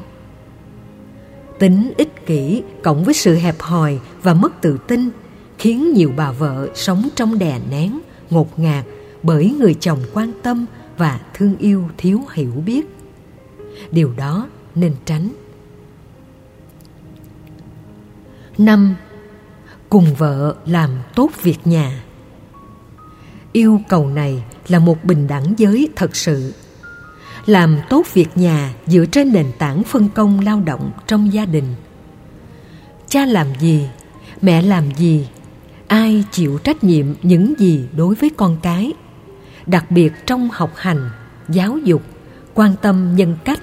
Tính 1.59 1.93
ích 1.97 2.25
kỷ 2.25 2.63
cộng 2.83 3.03
với 3.03 3.13
sự 3.13 3.35
hẹp 3.35 3.55
hòi 3.59 3.99
và 4.21 4.33
mất 4.33 4.61
tự 4.61 4.77
tin 4.87 5.09
khiến 5.57 5.93
nhiều 5.93 6.11
bà 6.17 6.31
vợ 6.31 6.69
sống 6.75 7.09
trong 7.15 7.39
đè 7.39 7.59
nén, 7.69 7.99
ngột 8.29 8.59
ngạt 8.59 8.85
bởi 9.23 9.55
người 9.59 9.73
chồng 9.73 9.99
quan 10.13 10.31
tâm 10.43 10.65
và 10.97 11.19
thương 11.33 11.57
yêu 11.57 11.89
thiếu 11.97 12.21
hiểu 12.33 12.51
biết. 12.65 12.85
Điều 13.91 14.13
đó 14.17 14.47
nên 14.75 14.95
tránh. 15.05 15.29
năm 18.57 18.95
cùng 19.89 20.15
vợ 20.15 20.55
làm 20.65 20.89
tốt 21.15 21.31
việc 21.41 21.57
nhà 21.65 22.03
yêu 23.51 23.81
cầu 23.89 24.07
này 24.07 24.43
là 24.67 24.79
một 24.79 25.03
bình 25.03 25.27
đẳng 25.27 25.53
giới 25.57 25.89
thật 25.95 26.15
sự 26.15 26.53
làm 27.45 27.77
tốt 27.89 28.13
việc 28.13 28.29
nhà 28.35 28.73
dựa 28.87 29.05
trên 29.05 29.33
nền 29.33 29.51
tảng 29.57 29.83
phân 29.83 30.09
công 30.09 30.39
lao 30.39 30.61
động 30.65 30.91
trong 31.07 31.33
gia 31.33 31.45
đình. 31.45 31.75
Cha 33.07 33.25
làm 33.25 33.47
gì, 33.59 33.87
mẹ 34.41 34.61
làm 34.61 34.83
gì, 34.97 35.27
ai 35.87 36.23
chịu 36.31 36.57
trách 36.57 36.83
nhiệm 36.83 37.05
những 37.21 37.53
gì 37.57 37.85
đối 37.97 38.15
với 38.15 38.29
con 38.29 38.57
cái. 38.61 38.93
Đặc 39.65 39.91
biệt 39.91 40.13
trong 40.25 40.49
học 40.53 40.71
hành, 40.75 41.09
giáo 41.49 41.77
dục, 41.77 42.01
quan 42.53 42.75
tâm 42.81 43.15
nhân 43.15 43.37
cách, 43.45 43.61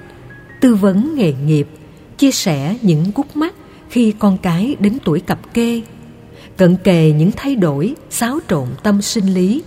tư 0.61 0.75
vấn 0.75 1.15
nghề 1.15 1.33
nghiệp, 1.33 1.67
chia 2.17 2.31
sẻ 2.31 2.77
những 2.81 3.11
gút 3.15 3.27
mắt 3.35 3.53
khi 3.89 4.13
con 4.19 4.37
cái 4.37 4.75
đến 4.79 4.97
tuổi 5.05 5.19
cập 5.19 5.53
kê, 5.53 5.81
cận 6.57 6.75
kề 6.83 7.11
những 7.11 7.31
thay 7.31 7.55
đổi, 7.55 7.95
xáo 8.09 8.39
trộn 8.47 8.67
tâm 8.83 9.01
sinh 9.01 9.33
lý, 9.33 9.63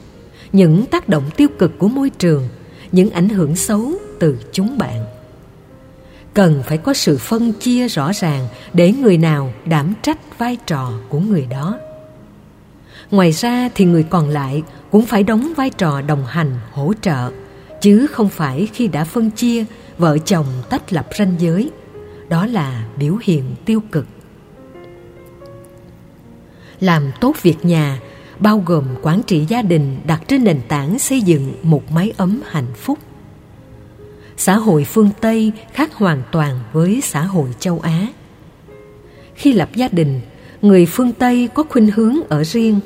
những 0.52 0.87
tác 0.87 1.09
động 1.09 1.30
tiêu 1.37 1.49
cực 1.59 1.78
của 1.78 1.88
môi 1.88 2.11
trường, 2.11 2.49
những 2.92 3.11
ảnh 3.11 3.28
hưởng 3.28 3.56
xấu 3.56 3.92
từ 4.21 4.38
chúng 4.52 4.78
bạn. 4.78 5.04
Cần 6.35 6.62
phải 6.66 6.78
có 6.78 6.94
sự 6.94 7.18
phân 7.18 7.52
chia 7.52 7.88
rõ 7.88 8.12
ràng 8.12 8.49
để 8.73 8.92
người 8.92 9.18
nào 9.18 9.52
đảm 9.64 9.94
trách 10.02 10.38
vai 10.38 10.56
trò 10.66 10.92
của 11.09 11.21
người 11.21 11.47
đó. 11.50 11.78
Ngoài 13.11 13.33
ra 13.33 13.68
thì 13.75 13.85
người 13.85 14.02
còn 14.02 14.28
lại 14.28 14.62
cũng 14.90 15.06
phải 15.06 15.23
đóng 15.23 15.52
vai 15.56 15.71
trò 15.71 16.00
đồng 16.00 16.26
hành, 16.26 16.59
hỗ 16.73 16.92
trợ, 17.00 17.30
chứ 17.80 18.06
không 18.06 18.28
phải 18.28 18.68
khi 18.73 18.88
đã 18.88 19.04
phân 19.04 19.30
chia, 19.30 19.64
vợ 19.99 20.18
chồng 20.18 20.47
tách 20.71 20.92
lập 20.92 21.09
ranh 21.18 21.35
giới. 21.38 21.71
Đó 22.28 22.47
là 22.47 22.87
biểu 22.99 23.16
hiện 23.23 23.44
tiêu 23.64 23.83
cực. 23.92 24.06
Làm 26.80 27.11
tốt 27.21 27.37
việc 27.42 27.64
nhà, 27.64 28.00
bao 28.38 28.62
gồm 28.66 28.85
quản 29.02 29.23
trị 29.23 29.44
gia 29.49 29.62
đình 29.62 29.97
đặt 30.06 30.23
trên 30.28 30.44
nền 30.44 30.61
tảng 30.68 30.99
xây 30.99 31.21
dựng 31.21 31.54
một 31.62 31.92
mái 31.92 32.12
ấm 32.16 32.40
hạnh 32.47 32.75
phúc 32.76 32.99
xã 34.36 34.56
hội 34.56 34.84
phương 34.84 35.10
tây 35.20 35.52
khác 35.72 35.94
hoàn 35.94 36.22
toàn 36.32 36.60
với 36.72 37.00
xã 37.00 37.22
hội 37.22 37.48
châu 37.58 37.80
á. 37.80 38.06
Khi 39.34 39.52
lập 39.52 39.68
gia 39.74 39.88
đình 39.88 40.20
người 40.62 40.86
phương 40.86 41.12
tây 41.12 41.48
có 41.54 41.62
khuynh 41.68 41.90
hướng 41.90 42.16
ở 42.28 42.44
riêng. 42.44 42.80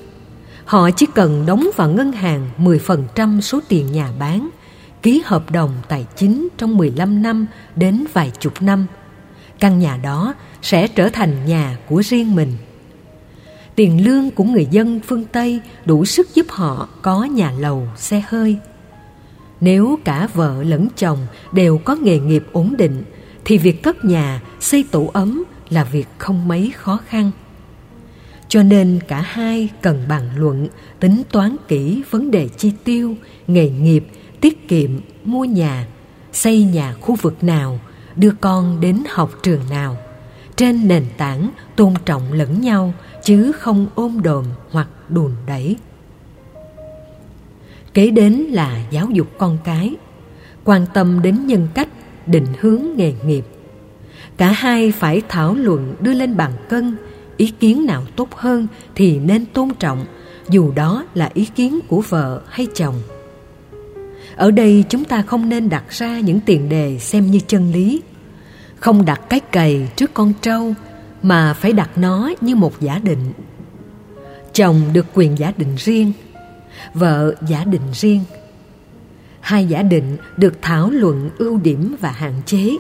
Họ 0.65 0.91
chỉ 0.91 1.07
cần 1.15 1.47
đóng 1.47 1.71
vào 1.77 1.91
ngân 1.91 2.13
hàng 2.13 2.51
10% 2.59 3.41
số 3.41 3.61
tiền 3.69 3.93
nhà 3.93 4.13
bán 4.19 4.49
ký 5.03 5.23
hợp 5.25 5.51
đồng 5.51 5.71
tài 5.89 6.07
chính 6.17 6.49
trong 6.59 6.77
15 6.77 7.23
năm 7.23 7.47
đến 7.77 8.05
vài 8.13 8.33
chục 8.41 8.63
năm. 8.63 8.87
Căn 9.59 9.79
nhà 9.79 9.97
đó 9.97 10.35
sẽ 10.63 10.89
trở 10.89 11.09
thành 11.09 11.47
nhà 11.47 11.79
của 11.89 12.03
riêng 12.03 12.35
mình. 12.35 12.53
Tiền 13.75 14.05
lương 14.05 14.31
của 14.31 14.45
người 14.45 14.67
dân 14.71 15.01
phương 15.07 15.25
Tây 15.25 15.61
đủ 15.85 16.05
sức 16.05 16.35
giúp 16.35 16.47
họ 16.49 16.89
có 17.03 17.25
nhà 17.25 17.53
lầu, 17.59 17.89
xe 17.97 18.23
hơi. 18.29 18.59
Nếu 19.61 19.99
cả 20.05 20.29
vợ 20.35 20.63
lẫn 20.63 20.89
chồng 20.97 21.19
đều 21.53 21.79
có 21.79 21.95
nghề 21.95 22.19
nghiệp 22.19 22.45
ổn 22.53 22.75
định, 22.79 23.03
thì 23.45 23.59
việc 23.59 23.83
cất 23.83 24.05
nhà, 24.05 24.43
xây 24.61 24.85
tổ 24.91 25.11
ấm 25.13 25.45
là 25.71 25.85
việc 25.85 26.09
không 26.19 26.49
mấy 26.49 26.73
khó 26.77 27.01
khăn. 27.09 27.31
Cho 28.49 28.63
nên 28.63 28.99
cả 29.09 29.21
hai 29.21 29.69
cần 29.83 30.05
bàn 30.09 30.31
luận, 30.37 30.69
tính 31.01 31.23
toán 31.33 31.57
kỹ 31.69 32.03
vấn 32.11 32.31
đề 32.31 32.49
chi 32.49 32.73
tiêu, 32.85 33.15
nghề 33.47 33.71
nghiệp, 33.71 34.07
tiết 34.41 34.69
kiệm, 34.69 34.91
mua 35.25 35.45
nhà, 35.45 35.87
xây 36.33 36.65
nhà 36.65 36.95
khu 37.01 37.15
vực 37.15 37.45
nào, 37.45 37.81
đưa 38.17 38.33
con 38.41 38.81
đến 38.81 39.03
học 39.09 39.31
trường 39.43 39.63
nào, 39.71 39.97
trên 40.57 40.89
nền 40.89 41.05
tảng 41.17 41.51
tôn 41.77 41.95
trọng 42.05 42.33
lẫn 42.33 42.61
nhau– 42.61 42.95
chứ 43.29 43.53
không 43.53 43.87
ôm 43.95 44.23
đồm 44.23 44.45
hoặc 44.71 44.89
đùn 45.09 45.33
đẩy 45.47 45.77
kế 47.99 48.11
đến 48.11 48.33
là 48.33 48.81
giáo 48.91 49.09
dục 49.11 49.27
con 49.39 49.59
cái, 49.65 49.95
quan 50.65 50.87
tâm 50.95 51.23
đến 51.23 51.47
nhân 51.47 51.69
cách, 51.75 51.89
định 52.27 52.47
hướng 52.61 52.83
nghề 52.97 53.15
nghiệp. 53.27 53.45
Cả 54.37 54.53
hai 54.53 54.93
phải 54.93 55.23
thảo 55.29 55.55
luận, 55.55 55.95
đưa 56.01 56.13
lên 56.13 56.37
bàn 56.37 56.53
cân, 56.69 56.97
ý 57.37 57.53
kiến 57.61 57.87
nào 57.87 58.05
tốt 58.17 58.35
hơn 58.35 58.67
thì 58.95 59.19
nên 59.19 59.47
tôn 59.47 59.69
trọng, 59.79 60.05
dù 60.49 60.73
đó 60.73 61.05
là 61.15 61.31
ý 61.35 61.45
kiến 61.45 61.81
của 61.89 62.01
vợ 62.09 62.43
hay 62.49 62.67
chồng. 62.75 62.95
Ở 64.37 64.51
đây 64.51 64.85
chúng 64.89 65.05
ta 65.05 65.23
không 65.23 65.49
nên 65.49 65.69
đặt 65.69 65.85
ra 65.91 66.21
những 66.21 66.41
tiền 66.41 66.69
đề 66.69 66.99
xem 66.99 67.27
như 67.27 67.41
chân 67.47 67.73
lý. 67.73 68.03
Không 68.77 69.05
đặt 69.05 69.21
cái 69.29 69.41
cày 69.41 69.89
trước 69.97 70.15
con 70.15 70.33
trâu, 70.41 70.75
mà 71.23 71.55
phải 71.55 71.73
đặt 71.73 71.91
nó 71.99 72.33
như 72.41 72.57
một 72.57 72.81
giả 72.81 73.01
định. 73.03 73.33
Chồng 74.53 74.81
được 74.93 75.07
quyền 75.15 75.39
giả 75.39 75.53
định 75.57 75.77
riêng 75.77 76.13
vợ 76.95 77.35
giả 77.49 77.65
định 77.65 77.93
riêng. 77.93 78.25
Hai 79.41 79.67
giả 79.67 79.83
định 79.83 80.17
được 80.37 80.55
thảo 80.63 80.91
luận 80.91 81.31
ưu 81.39 81.59
điểm 81.59 81.97
và 82.01 82.11
hạn 82.11 82.43
chế. 82.47 82.77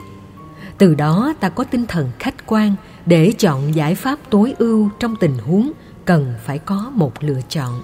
Từ 0.78 0.94
đó 0.94 1.34
ta 1.40 1.48
có 1.48 1.64
tinh 1.64 1.86
thần 1.86 2.10
khách 2.18 2.46
quan 2.46 2.74
để 3.06 3.32
chọn 3.38 3.74
giải 3.74 3.94
pháp 3.94 4.18
tối 4.30 4.54
ưu 4.58 4.90
trong 5.00 5.16
tình 5.20 5.38
huống 5.38 5.72
cần 6.04 6.34
phải 6.44 6.58
có 6.58 6.92
một 6.94 7.12
lựa 7.20 7.40
chọn. 7.48 7.82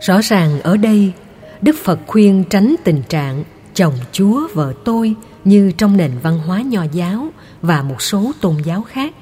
Rõ 0.00 0.20
ràng 0.22 0.60
ở 0.60 0.76
đây, 0.76 1.12
đức 1.62 1.76
phật 1.84 1.98
khuyên 2.06 2.44
tránh 2.50 2.74
tình 2.84 3.02
trạng 3.08 3.44
chồng 3.74 3.94
chúa 4.12 4.48
vợ 4.54 4.72
tôi 4.84 5.14
như 5.44 5.72
trong 5.76 5.96
nền 5.96 6.10
văn 6.22 6.38
hóa 6.38 6.62
nho 6.62 6.82
giáo 6.92 7.28
và 7.62 7.82
một 7.82 8.02
số 8.02 8.32
tôn 8.40 8.56
giáo 8.64 8.82
khác. 8.82 9.14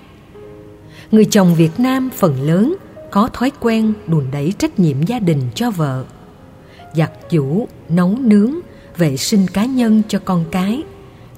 Người 1.11 1.25
chồng 1.25 1.55
Việt 1.55 1.81
Nam 1.81 2.11
phần 2.17 2.43
lớn 2.43 2.77
có 3.13 3.29
thói 3.33 3.53
quen 3.61 3.93
đùn 4.07 4.27
đẩy 4.33 4.53
trách 4.59 4.79
nhiệm 4.79 5.03
gia 5.03 5.19
đình 5.19 5.41
cho 5.55 5.71
vợ. 5.71 6.05
Giặt 6.95 7.11
giũ, 7.31 7.67
nấu 7.89 8.17
nướng, 8.21 8.55
vệ 8.97 9.17
sinh 9.17 9.47
cá 9.49 9.65
nhân 9.65 10.03
cho 10.09 10.19
con 10.25 10.45
cái, 10.51 10.83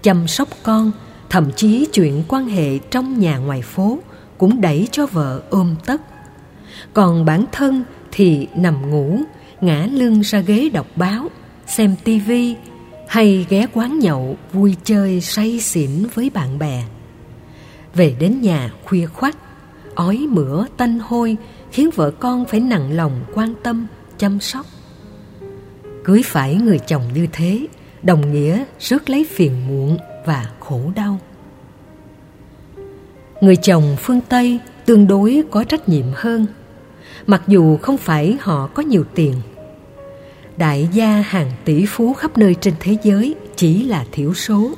chăm 0.03 0.29
sóc 0.29 0.49
con, 0.63 0.93
thậm 1.31 1.51
chí 1.57 1.87
chuyện 1.93 2.23
quan 2.29 2.49
hệ 2.49 2.79
trong 2.79 3.19
nhà 3.19 3.39
ngoài 3.39 3.63
phố 3.63 3.99
cũng 4.39 4.61
đẩy 4.61 4.89
cho 4.93 5.07
vợ 5.07 5.43
ôm 5.51 5.75
tất. 5.87 6.01
Còn 6.93 7.25
bản 7.25 7.45
thân 7.53 7.85
thì 8.13 8.49
nằm 8.57 8.91
ngủ, 8.91 9.19
ngã 9.61 9.87
lưng 9.93 10.21
ra 10.21 10.41
ghế 10.41 10.69
đọc 10.69 10.87
báo, 10.97 11.29
xem 11.67 11.97
tivi 12.05 12.55
hay 13.09 13.47
ghé 13.49 13.67
quán 13.73 13.99
nhậu 13.99 14.37
vui 14.53 14.77
chơi 14.85 15.21
say 15.21 15.61
xỉn 15.61 15.91
với 16.15 16.31
bạn 16.31 16.59
bè 16.59 16.85
về 17.95 18.17
đến 18.19 18.41
nhà 18.41 18.71
khuya 18.85 19.07
khoắt 19.07 19.37
ói 19.95 20.27
mửa 20.31 20.67
tanh 20.77 20.99
hôi 20.99 21.37
khiến 21.75 21.91
vợ 21.95 22.11
con 22.11 22.45
phải 22.45 22.61
nặng 22.61 22.97
lòng 22.97 23.25
quan 23.35 23.55
tâm, 23.63 23.87
chăm 24.19 24.41
sóc. 24.41 24.67
Cưới 26.05 26.23
phải 26.25 26.55
người 26.55 26.79
chồng 26.79 27.03
như 27.15 27.27
thế, 27.33 27.67
đồng 28.03 28.33
nghĩa 28.33 28.65
rước 28.81 29.11
lấy 29.11 29.27
phiền 29.31 29.53
muộn 29.69 29.99
và 30.27 30.51
khổ 30.61 30.81
đau. 30.97 31.19
Người 33.41 33.57
chồng 33.57 33.97
phương 34.01 34.21
tây 34.29 34.59
tương 34.87 35.07
đối 35.07 35.43
có 35.51 35.65
trách 35.65 35.89
nhiệm 35.89 36.07
hơn, 36.15 36.47
mặc 37.27 37.43
dù 37.47 37.77
không 37.77 37.97
phải 37.97 38.37
họ 38.41 38.67
có 38.67 38.83
nhiều 38.83 39.05
tiền. 39.15 39.35
Đại 40.57 40.89
gia 40.93 41.09
hàng 41.09 41.53
tỷ 41.65 41.87
phú 41.87 42.13
khắp 42.13 42.39
nơi 42.39 42.55
trên 42.61 42.75
thế 42.81 42.97
giới 43.03 43.35
chỉ 43.57 43.85
là 43.85 44.05
thiểu 44.13 44.35
số. 44.35 44.71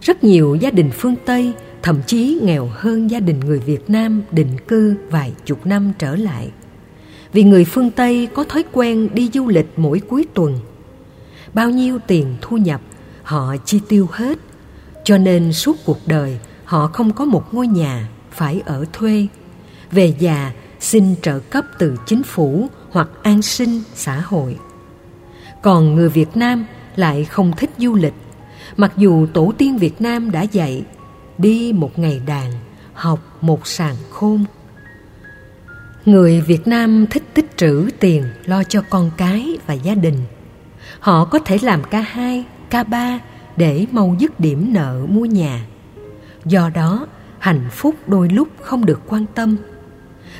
Rất 0.00 0.24
nhiều 0.24 0.54
gia 0.54 0.70
đình 0.70 0.90
phương 0.90 1.14
tây 1.24 1.52
thậm 1.82 2.00
chí 2.06 2.38
nghèo 2.42 2.68
hơn 2.72 3.10
gia 3.10 3.20
đình 3.20 3.40
người 3.40 3.58
việt 3.58 3.90
nam 3.90 4.22
định 4.30 4.56
cư 4.68 4.96
vài 5.10 5.32
chục 5.44 5.66
năm 5.66 5.92
trở 5.98 6.16
lại. 6.16 6.50
Vì 7.32 7.42
người 7.42 7.64
phương 7.64 7.90
tây 7.90 8.28
có 8.34 8.44
thói 8.44 8.64
quen 8.72 9.08
đi 9.14 9.30
du 9.34 9.48
lịch 9.48 9.66
mỗi 9.76 10.00
cuối 10.08 10.26
tuần. 10.34 10.60
Bao 11.54 11.70
nhiêu 11.70 11.98
tiền 12.06 12.36
thu 12.40 12.56
nhập, 12.56 12.80
họ 13.22 13.56
chi 13.64 13.80
tiêu 13.88 14.08
hết. 14.12 14.38
Cho 15.04 15.18
nên 15.18 15.52
suốt 15.52 15.76
cuộc 15.84 15.98
đời, 16.06 16.38
họ 16.64 16.86
không 16.86 17.12
có 17.12 17.24
một 17.24 17.54
ngôi 17.54 17.66
nhà, 17.66 18.08
phải 18.30 18.62
ở 18.66 18.84
thuê. 18.92 19.26
Về 19.90 20.14
già, 20.18 20.52
xin 20.80 21.14
trợ 21.22 21.38
cấp 21.38 21.64
từ 21.78 21.96
chính 22.06 22.22
phủ 22.22 22.68
hoặc 22.90 23.08
an 23.22 23.42
sinh 23.42 23.82
xã 23.94 24.20
hội. 24.20 24.56
Còn 25.62 25.94
người 25.94 26.08
việt 26.08 26.36
nam 26.36 26.66
lại 26.96 27.24
không 27.24 27.52
thích 27.56 27.70
du 27.78 27.94
lịch. 27.94 28.14
Mặc 28.76 28.92
dù 28.96 29.26
tổ 29.26 29.52
tiên 29.58 29.78
việt 29.78 30.00
nam 30.00 30.30
đã 30.30 30.42
dạy 30.42 30.84
đi 31.38 31.72
một 31.76 31.98
ngày 31.98 32.20
đàn, 32.26 32.52
học 32.92 33.20
một 33.40 33.66
sàng 33.66 33.96
khôn. 34.10 34.44
Người 36.04 36.40
việt 36.40 36.66
nam 36.66 37.06
thích 37.10 37.24
tích 37.34 37.56
trữ 37.56 37.88
tiền 38.00 38.24
lo 38.44 38.62
cho 38.64 38.82
con 38.90 39.10
cái 39.16 39.58
và 39.66 39.74
gia 39.74 39.94
đình. 39.94 40.16
Họ 41.00 41.24
có 41.24 41.38
thể 41.38 41.58
làm 41.62 41.84
ca 41.90 42.00
hai, 42.00 42.44
ca 42.70 42.82
ba 42.82 43.18
để 43.56 43.86
mau 43.92 44.16
dứt 44.18 44.40
điểm 44.40 44.72
nợ 44.72 45.06
mua 45.08 45.24
nhà. 45.24 45.66
Do 46.44 46.70
đó, 46.74 47.06
hạnh 47.38 47.68
phúc 47.70 47.94
đôi 48.06 48.28
lúc 48.28 48.48
không 48.62 48.86
được 48.86 49.00
quan 49.06 49.26
tâm. 49.34 49.56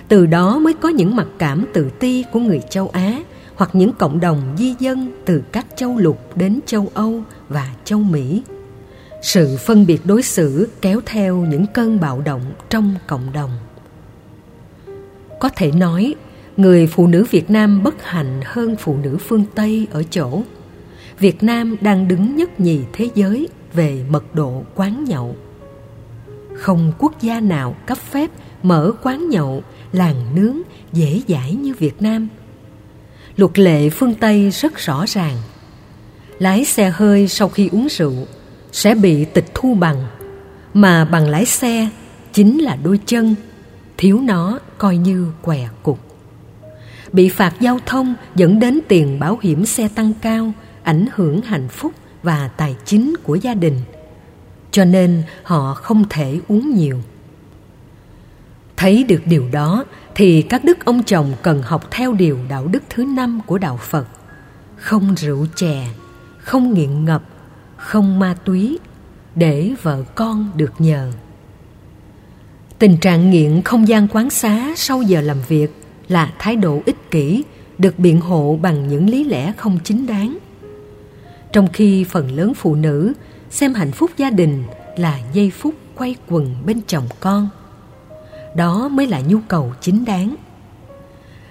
Từ 0.09 0.27
đó 0.27 0.59
mới 0.59 0.75
có 0.75 0.89
những 0.89 1.17
mặc 1.17 1.27
cảm 1.39 1.67
tự 1.73 1.91
ti 1.91 2.25
của 2.33 2.41
người 2.41 2.61
châu 2.71 2.89
á 2.89 3.19
hoặc 3.57 3.71
những 3.73 3.93
cộng 3.93 4.21
đồng 4.21 4.55
di 4.59 4.75
dân 4.79 5.11
từ 5.25 5.43
các 5.53 5.67
châu 5.77 5.97
lục 5.97 6.37
đến 6.37 6.61
châu 6.67 6.91
âu 6.95 7.23
và 7.49 7.75
châu 7.85 7.99
mỹ 7.99 8.43
sự 9.23 9.57
phân 9.57 9.87
biệt 9.87 10.07
đối 10.07 10.23
xử 10.23 10.69
kéo 10.81 11.01
theo 11.07 11.37
những 11.37 11.67
cơn 11.75 12.01
bạo 12.01 12.21
động 12.21 12.53
trong 12.71 12.95
cộng 13.07 13.33
đồng 13.33 13.51
có 15.39 15.49
thể 15.57 15.73
nói 15.73 16.15
người 16.57 16.87
phụ 16.87 17.07
nữ 17.07 17.25
Việt 17.31 17.51
Nam 17.51 17.83
bất 17.83 18.05
hạnh 18.05 18.41
hơn 18.45 18.77
phụ 18.79 18.97
nữ 18.97 19.17
phương 19.21 19.45
Tây 19.55 19.87
ở 19.91 20.03
chỗ 20.11 20.43
Việt 21.19 21.43
Nam 21.43 21.77
đang 21.81 22.09
đứng 22.09 22.37
nhất 22.37 22.61
nhì 22.61 22.81
thế 22.93 23.09
giới 23.15 23.49
về 23.73 24.05
mật 24.09 24.35
độ 24.35 24.63
quán 24.75 25.05
nhậu. 25.05 25.37
Không 26.55 26.93
quốc 26.99 27.21
gia 27.21 27.41
nào 27.41 27.77
cấp 27.87 27.99
phép 27.99 28.31
mở 28.63 28.93
quán 29.03 29.29
nhậu, 29.29 29.63
làng 29.93 30.35
nướng 30.35 30.57
dễ 30.93 31.23
dãi 31.29 31.55
như 31.55 31.75
Việt 31.75 32.03
Nam. 32.03 32.29
Luật 33.37 33.59
lệ 33.59 33.91
phương 33.91 34.15
Tây 34.15 34.51
rất 34.51 34.77
rõ 34.77 35.05
ràng. 35.07 35.37
Lái 36.39 36.65
xe 36.65 36.91
hơi 36.95 37.29
sau 37.29 37.49
khi 37.49 37.69
uống 37.73 37.87
rượu 37.91 38.15
sẽ 38.73 38.95
bị 38.95 39.25
tịch 39.25 39.47
thu 39.55 39.75
bằng, 39.75 40.07
mà 40.75 41.05
bằng 41.05 41.29
lái 41.29 41.47
xe 41.47 41.89
chính 42.33 42.59
là 42.59 42.77
đôi 42.83 43.01
chân, 43.07 43.35
thiếu 43.97 44.21
nó 44.21 44.59
coi 44.79 44.97
như 44.97 45.27
què 45.43 45.69
cục. 45.83 45.99
Bị 47.13 47.29
phạt 47.29 47.55
giao 47.61 47.79
thông 47.87 48.15
dẫn 48.35 48.61
đến 48.61 48.81
tiền 48.89 49.19
bảo 49.19 49.39
hiểm 49.43 49.67
xe 49.67 49.89
tăng 49.95 50.13
cao, 50.23 50.53
ảnh 50.83 51.07
hưởng 51.15 51.43
hạnh 51.43 51.69
phúc 51.69 51.93
và 52.23 52.49
tài 52.49 52.77
chính 52.85 53.15
của 53.23 53.35
gia 53.35 53.55
đình. 53.55 53.81
Cho 54.71 54.85
nên 54.85 55.23
họ 55.43 55.75
không 55.75 56.05
thể 56.11 56.41
uống 56.49 56.71
nhiều. 56.75 57.03
Thấy 58.77 59.05
được 59.05 59.23
điều 59.25 59.49
đó 59.53 59.85
thì 60.15 60.43
các 60.43 60.65
đức 60.65 60.85
ông 60.85 61.03
chồng 61.03 61.33
cần 61.43 61.63
học 61.63 61.91
theo 61.91 62.13
điều 62.13 62.39
đạo 62.49 62.67
đức 62.67 62.83
thứ 62.91 63.05
năm 63.05 63.41
của 63.47 63.59
đạo 63.59 63.77
phật. 63.77 64.07
Không 64.77 65.15
rượu 65.15 65.47
chè 65.57 65.89
không 66.39 66.75
nghiện 66.75 67.05
ngập 67.05 67.23
không 67.79 68.19
ma 68.19 68.35
túy 68.45 68.79
để 69.35 69.75
vợ 69.83 70.03
con 70.15 70.51
được 70.57 70.73
nhờ. 70.79 71.13
Tình 72.79 72.97
trạng 72.97 73.31
nghiện 73.31 73.63
không 73.63 73.89
gian 73.89 74.09
quán 74.09 74.31
xá 74.31 74.73
sau 74.77 75.03
giờ 75.03 75.21
làm 75.21 75.37
việc 75.49 75.69
là 76.09 76.33
thái 76.39 76.57
độ 76.57 76.83
ích 76.87 77.11
kỷ, 77.11 77.45
được 77.79 77.99
biện 77.99 78.21
hộ 78.21 78.59
bằng 78.63 78.89
những 78.89 79.11
lý 79.11 79.25
lẽ 79.25 79.53
không 79.57 79.79
chính 79.85 80.07
đáng. 80.07 80.39
Trong 81.53 81.69
khi 81.73 82.05
phần 82.05 82.31
lớn 82.31 82.55
phụ 82.55 82.75
nữ 82.75 83.13
xem 83.51 83.75
hạnh 83.75 83.93
phúc 83.93 84.11
gia 84.17 84.31
đình 84.31 84.65
là 84.97 85.19
giây 85.33 85.51
phút 85.51 85.75
quay 85.95 86.17
quần 86.29 86.55
bên 86.67 86.81
chồng 86.87 87.07
con, 87.21 87.49
đó 88.57 88.89
mới 88.89 89.07
là 89.07 89.21
nhu 89.21 89.39
cầu 89.49 89.73
chính 89.81 90.05
đáng. 90.05 90.35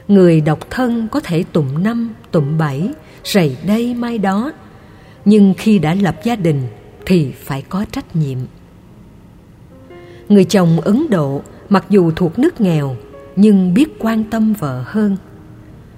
Người 0.08 0.42
độc 0.42 0.60
thân 0.70 1.08
có 1.12 1.20
thể 1.20 1.44
tụng 1.44 1.84
năm, 1.84 2.14
tụng 2.32 2.58
bảy, 2.58 2.90
rầy 3.24 3.58
đây 3.68 3.94
mai 3.94 4.18
đó 4.18 4.52
nhưng 5.28 5.54
khi 5.58 5.80
đã 5.80 5.94
lập 5.94 6.16
gia 6.24 6.36
đình 6.36 6.68
thì 7.06 7.32
phải 7.32 7.62
có 7.62 7.86
trách 7.92 8.16
nhiệm 8.16 8.38
người 10.30 10.44
chồng 10.44 10.80
ấn 10.82 11.10
độ 11.10 11.42
mặc 11.70 11.86
dù 11.90 12.12
thuộc 12.16 12.40
nước 12.40 12.62
nghèo 12.62 12.96
nhưng 13.36 13.74
biết 13.74 13.90
quan 14.00 14.24
tâm 14.24 14.54
vợ 14.54 14.84
hơn 14.86 15.18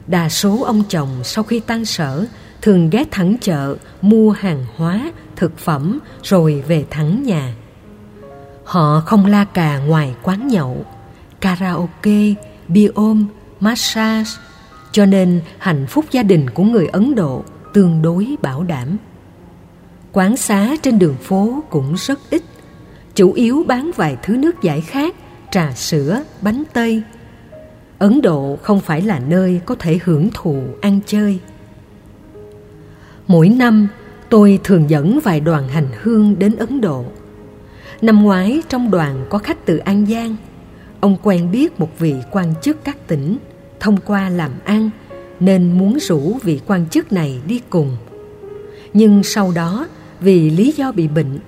đa 0.08 0.30
số 0.30 0.64
ông 0.64 0.84
chồng 0.90 1.10
sau 1.24 1.44
khi 1.44 1.60
tan 1.60 1.86
sở 1.86 2.26
thường 2.62 2.90
ghé 2.90 3.04
thẳng 3.12 3.36
chợ 3.42 3.76
mua 4.02 4.32
hàng 4.32 4.66
hóa, 4.76 5.12
thực 5.36 5.58
phẩm 5.58 6.00
rồi 6.24 6.64
về 6.68 6.86
thẳng 6.90 7.24
nhà. 7.24 7.54
Họ 8.64 9.00
không 9.06 9.26
la 9.26 9.46
cà 9.46 9.80
ngoài 9.80 10.16
quán 10.24 10.48
nhậu, 10.48 10.86
karaoke, 11.42 12.34
bia 12.68 12.88
ôm, 12.96 13.26
massage, 13.60 14.30
cho 14.92 15.06
nên 15.06 15.42
hạnh 15.58 15.86
phúc 15.88 16.06
gia 16.12 16.24
đình 16.24 16.50
của 16.50 16.64
người 16.64 16.88
Ấn 16.88 17.16
Độ 17.16 17.44
tương 17.74 18.02
đối 18.02 18.36
bảo 18.42 18.64
đảm. 18.64 18.98
Quán 20.14 20.38
xá 20.38 20.76
trên 20.82 21.00
đường 21.00 21.16
phố 21.16 21.64
cũng 21.70 21.96
rất 21.98 22.20
ít, 22.30 22.44
chủ 23.16 23.34
yếu 23.34 23.64
bán 23.68 23.92
vài 23.96 24.18
thứ 24.24 24.38
nước 24.38 24.62
giải 24.62 24.82
khát, 24.82 25.16
trà 25.52 25.72
sữa, 25.72 26.24
bánh 26.42 26.64
tây. 26.74 27.04
Ấn 28.00 28.22
Độ 28.22 28.58
không 28.62 28.80
phải 28.80 29.02
là 29.02 29.20
nơi 29.20 29.62
có 29.66 29.76
thể 29.76 30.00
hưởng 30.04 30.30
thụ 30.34 30.64
ăn 30.82 31.00
chơi. 31.06 31.40
Mỗi 33.28 33.50
năm, 33.50 33.88
tôi 34.30 34.60
thường 34.64 34.90
dẫn 34.90 35.20
vài 35.24 35.40
đoàn 35.40 35.68
hành 35.68 35.88
hương 36.02 36.40
đến 36.40 36.56
Ấn 36.56 36.82
Độ. 36.82 37.06
Năm 38.02 38.24
ngoái 38.24 38.62
trong 38.70 38.92
đoàn 38.92 39.26
có 39.30 39.38
khách 39.38 39.66
từ 39.66 39.78
An 39.78 40.06
Giang. 40.06 40.36
Ông 41.00 41.18
quen 41.24 41.52
biết 41.52 41.80
một 41.80 41.90
vị 42.00 42.16
quan 42.32 42.54
chức 42.62 42.84
các 42.84 43.08
tỉnh 43.08 43.38
thông 43.80 43.98
qua 44.06 44.30
làm 44.30 44.52
ăn 44.66 44.90
nên 45.40 45.78
muốn 45.78 45.98
rủ 46.00 46.38
vị 46.44 46.60
quan 46.68 46.90
chức 46.90 47.12
này 47.12 47.42
đi 47.48 47.62
cùng. 47.70 47.98
Nhưng 48.94 49.24
sau 49.24 49.52
đó 49.56 49.88
vì 50.20 50.50
lý 50.50 50.72
do 50.72 50.92
bị 50.92 51.08
bệnh, 51.08 51.40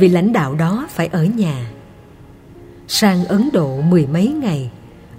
vị 0.00 0.08
lãnh 0.08 0.32
đạo 0.32 0.54
đó 0.54 0.86
phải 0.90 1.06
ở 1.06 1.24
nhà. 1.24 1.70
Sang 2.88 3.24
Ấn 3.24 3.48
Độ 3.52 3.80
mười 3.80 4.06
mấy 4.06 4.28
ngày, 4.28 4.70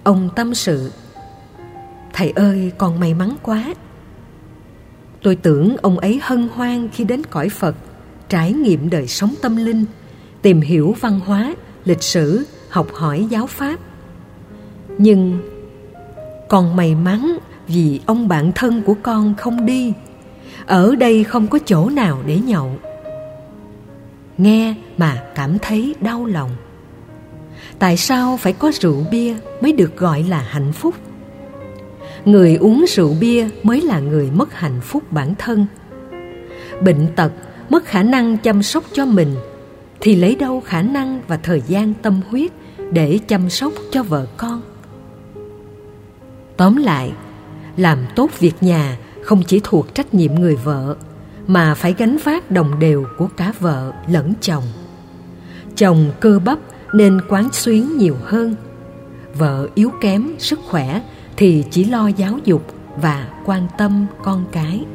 ông 0.03 0.29
tâm 0.35 0.55
sự 0.55 0.91
Thầy 2.13 2.31
ơi, 2.31 2.71
con 2.77 2.99
may 2.99 3.13
mắn 3.13 3.35
quá 3.41 3.73
Tôi 5.23 5.35
tưởng 5.35 5.77
ông 5.77 5.99
ấy 5.99 6.19
hân 6.23 6.49
hoan 6.53 6.89
khi 6.89 7.03
đến 7.03 7.21
cõi 7.29 7.49
Phật, 7.49 7.75
trải 8.29 8.53
nghiệm 8.53 8.89
đời 8.89 9.07
sống 9.07 9.33
tâm 9.41 9.55
linh, 9.55 9.85
tìm 10.41 10.61
hiểu 10.61 10.95
văn 10.99 11.19
hóa, 11.19 11.55
lịch 11.85 12.03
sử, 12.03 12.45
học 12.69 12.87
hỏi 12.93 13.27
giáo 13.29 13.47
pháp. 13.47 13.79
Nhưng 14.97 15.39
con 16.49 16.75
may 16.75 16.95
mắn 16.95 17.37
vì 17.67 17.99
ông 18.05 18.27
bạn 18.27 18.51
thân 18.55 18.81
của 18.81 18.95
con 19.03 19.35
không 19.35 19.65
đi. 19.65 19.93
Ở 20.65 20.95
đây 20.95 21.23
không 21.23 21.47
có 21.47 21.59
chỗ 21.65 21.89
nào 21.89 22.19
để 22.25 22.39
nhậu. 22.39 22.71
Nghe 24.37 24.75
mà 24.97 25.23
cảm 25.35 25.59
thấy 25.59 25.95
đau 26.01 26.25
lòng. 26.25 26.51
Tại 27.79 27.97
sao 27.97 28.37
phải 28.37 28.53
có 28.53 28.71
rượu 28.81 29.05
bia 29.11 29.35
mới 29.61 29.73
được 29.73 29.97
gọi 29.97 30.23
là 30.23 30.39
hạnh 30.39 30.73
phúc? 30.73 30.95
người 32.25 32.55
uống 32.55 32.85
rượu 32.87 33.15
bia 33.19 33.49
mới 33.63 33.81
là 33.81 33.99
người 33.99 34.31
mất 34.31 34.53
hạnh 34.53 34.81
phúc 34.81 35.03
bản 35.11 35.35
thân 35.35 35.65
bệnh 36.81 37.07
tật 37.15 37.31
mất 37.69 37.85
khả 37.85 38.03
năng 38.03 38.37
chăm 38.37 38.63
sóc 38.63 38.83
cho 38.93 39.05
mình 39.05 39.35
thì 39.99 40.15
lấy 40.15 40.35
đâu 40.35 40.61
khả 40.61 40.81
năng 40.81 41.21
và 41.27 41.37
thời 41.37 41.61
gian 41.67 41.93
tâm 41.93 42.21
huyết 42.29 42.51
để 42.91 43.19
chăm 43.27 43.49
sóc 43.49 43.73
cho 43.91 44.03
vợ 44.03 44.27
con 44.37 44.61
tóm 46.57 46.75
lại, 46.75 47.11
làm 47.77 47.97
tốt 48.15 48.31
việc 48.39 48.55
nhà 48.61 48.97
không 49.23 49.43
chỉ 49.47 49.61
thuộc 49.63 49.95
trách 49.95 50.13
nhiệm 50.13 50.35
người 50.35 50.55
vợ 50.55 50.95
mà 51.47 51.75
phải 51.75 51.95
gánh 51.97 52.17
vác 52.23 52.51
đồng 52.51 52.79
đều 52.79 53.05
của 53.17 53.27
cả 53.37 53.53
vợ 53.59 53.93
lẫn 54.07 54.33
chồng. 54.41 54.63
Chồng 55.75 56.11
cơ 56.19 56.39
bắp 56.45 56.59
nên 56.93 57.21
quán 57.29 57.49
xuyến 57.51 57.97
nhiều 57.97 58.15
hơn. 58.23 58.55
Vợ 59.33 59.67
yếu 59.75 59.91
kém, 60.01 60.27
sức 60.39 60.59
khỏe 60.69 61.01
thì 61.37 61.63
chỉ 61.71 61.83
lo 61.83 62.07
giáo 62.07 62.39
dục 62.43 62.65
và 63.01 63.27
quan 63.45 63.67
tâm 63.77 64.05
con 64.23 64.45
cái. 64.51 64.85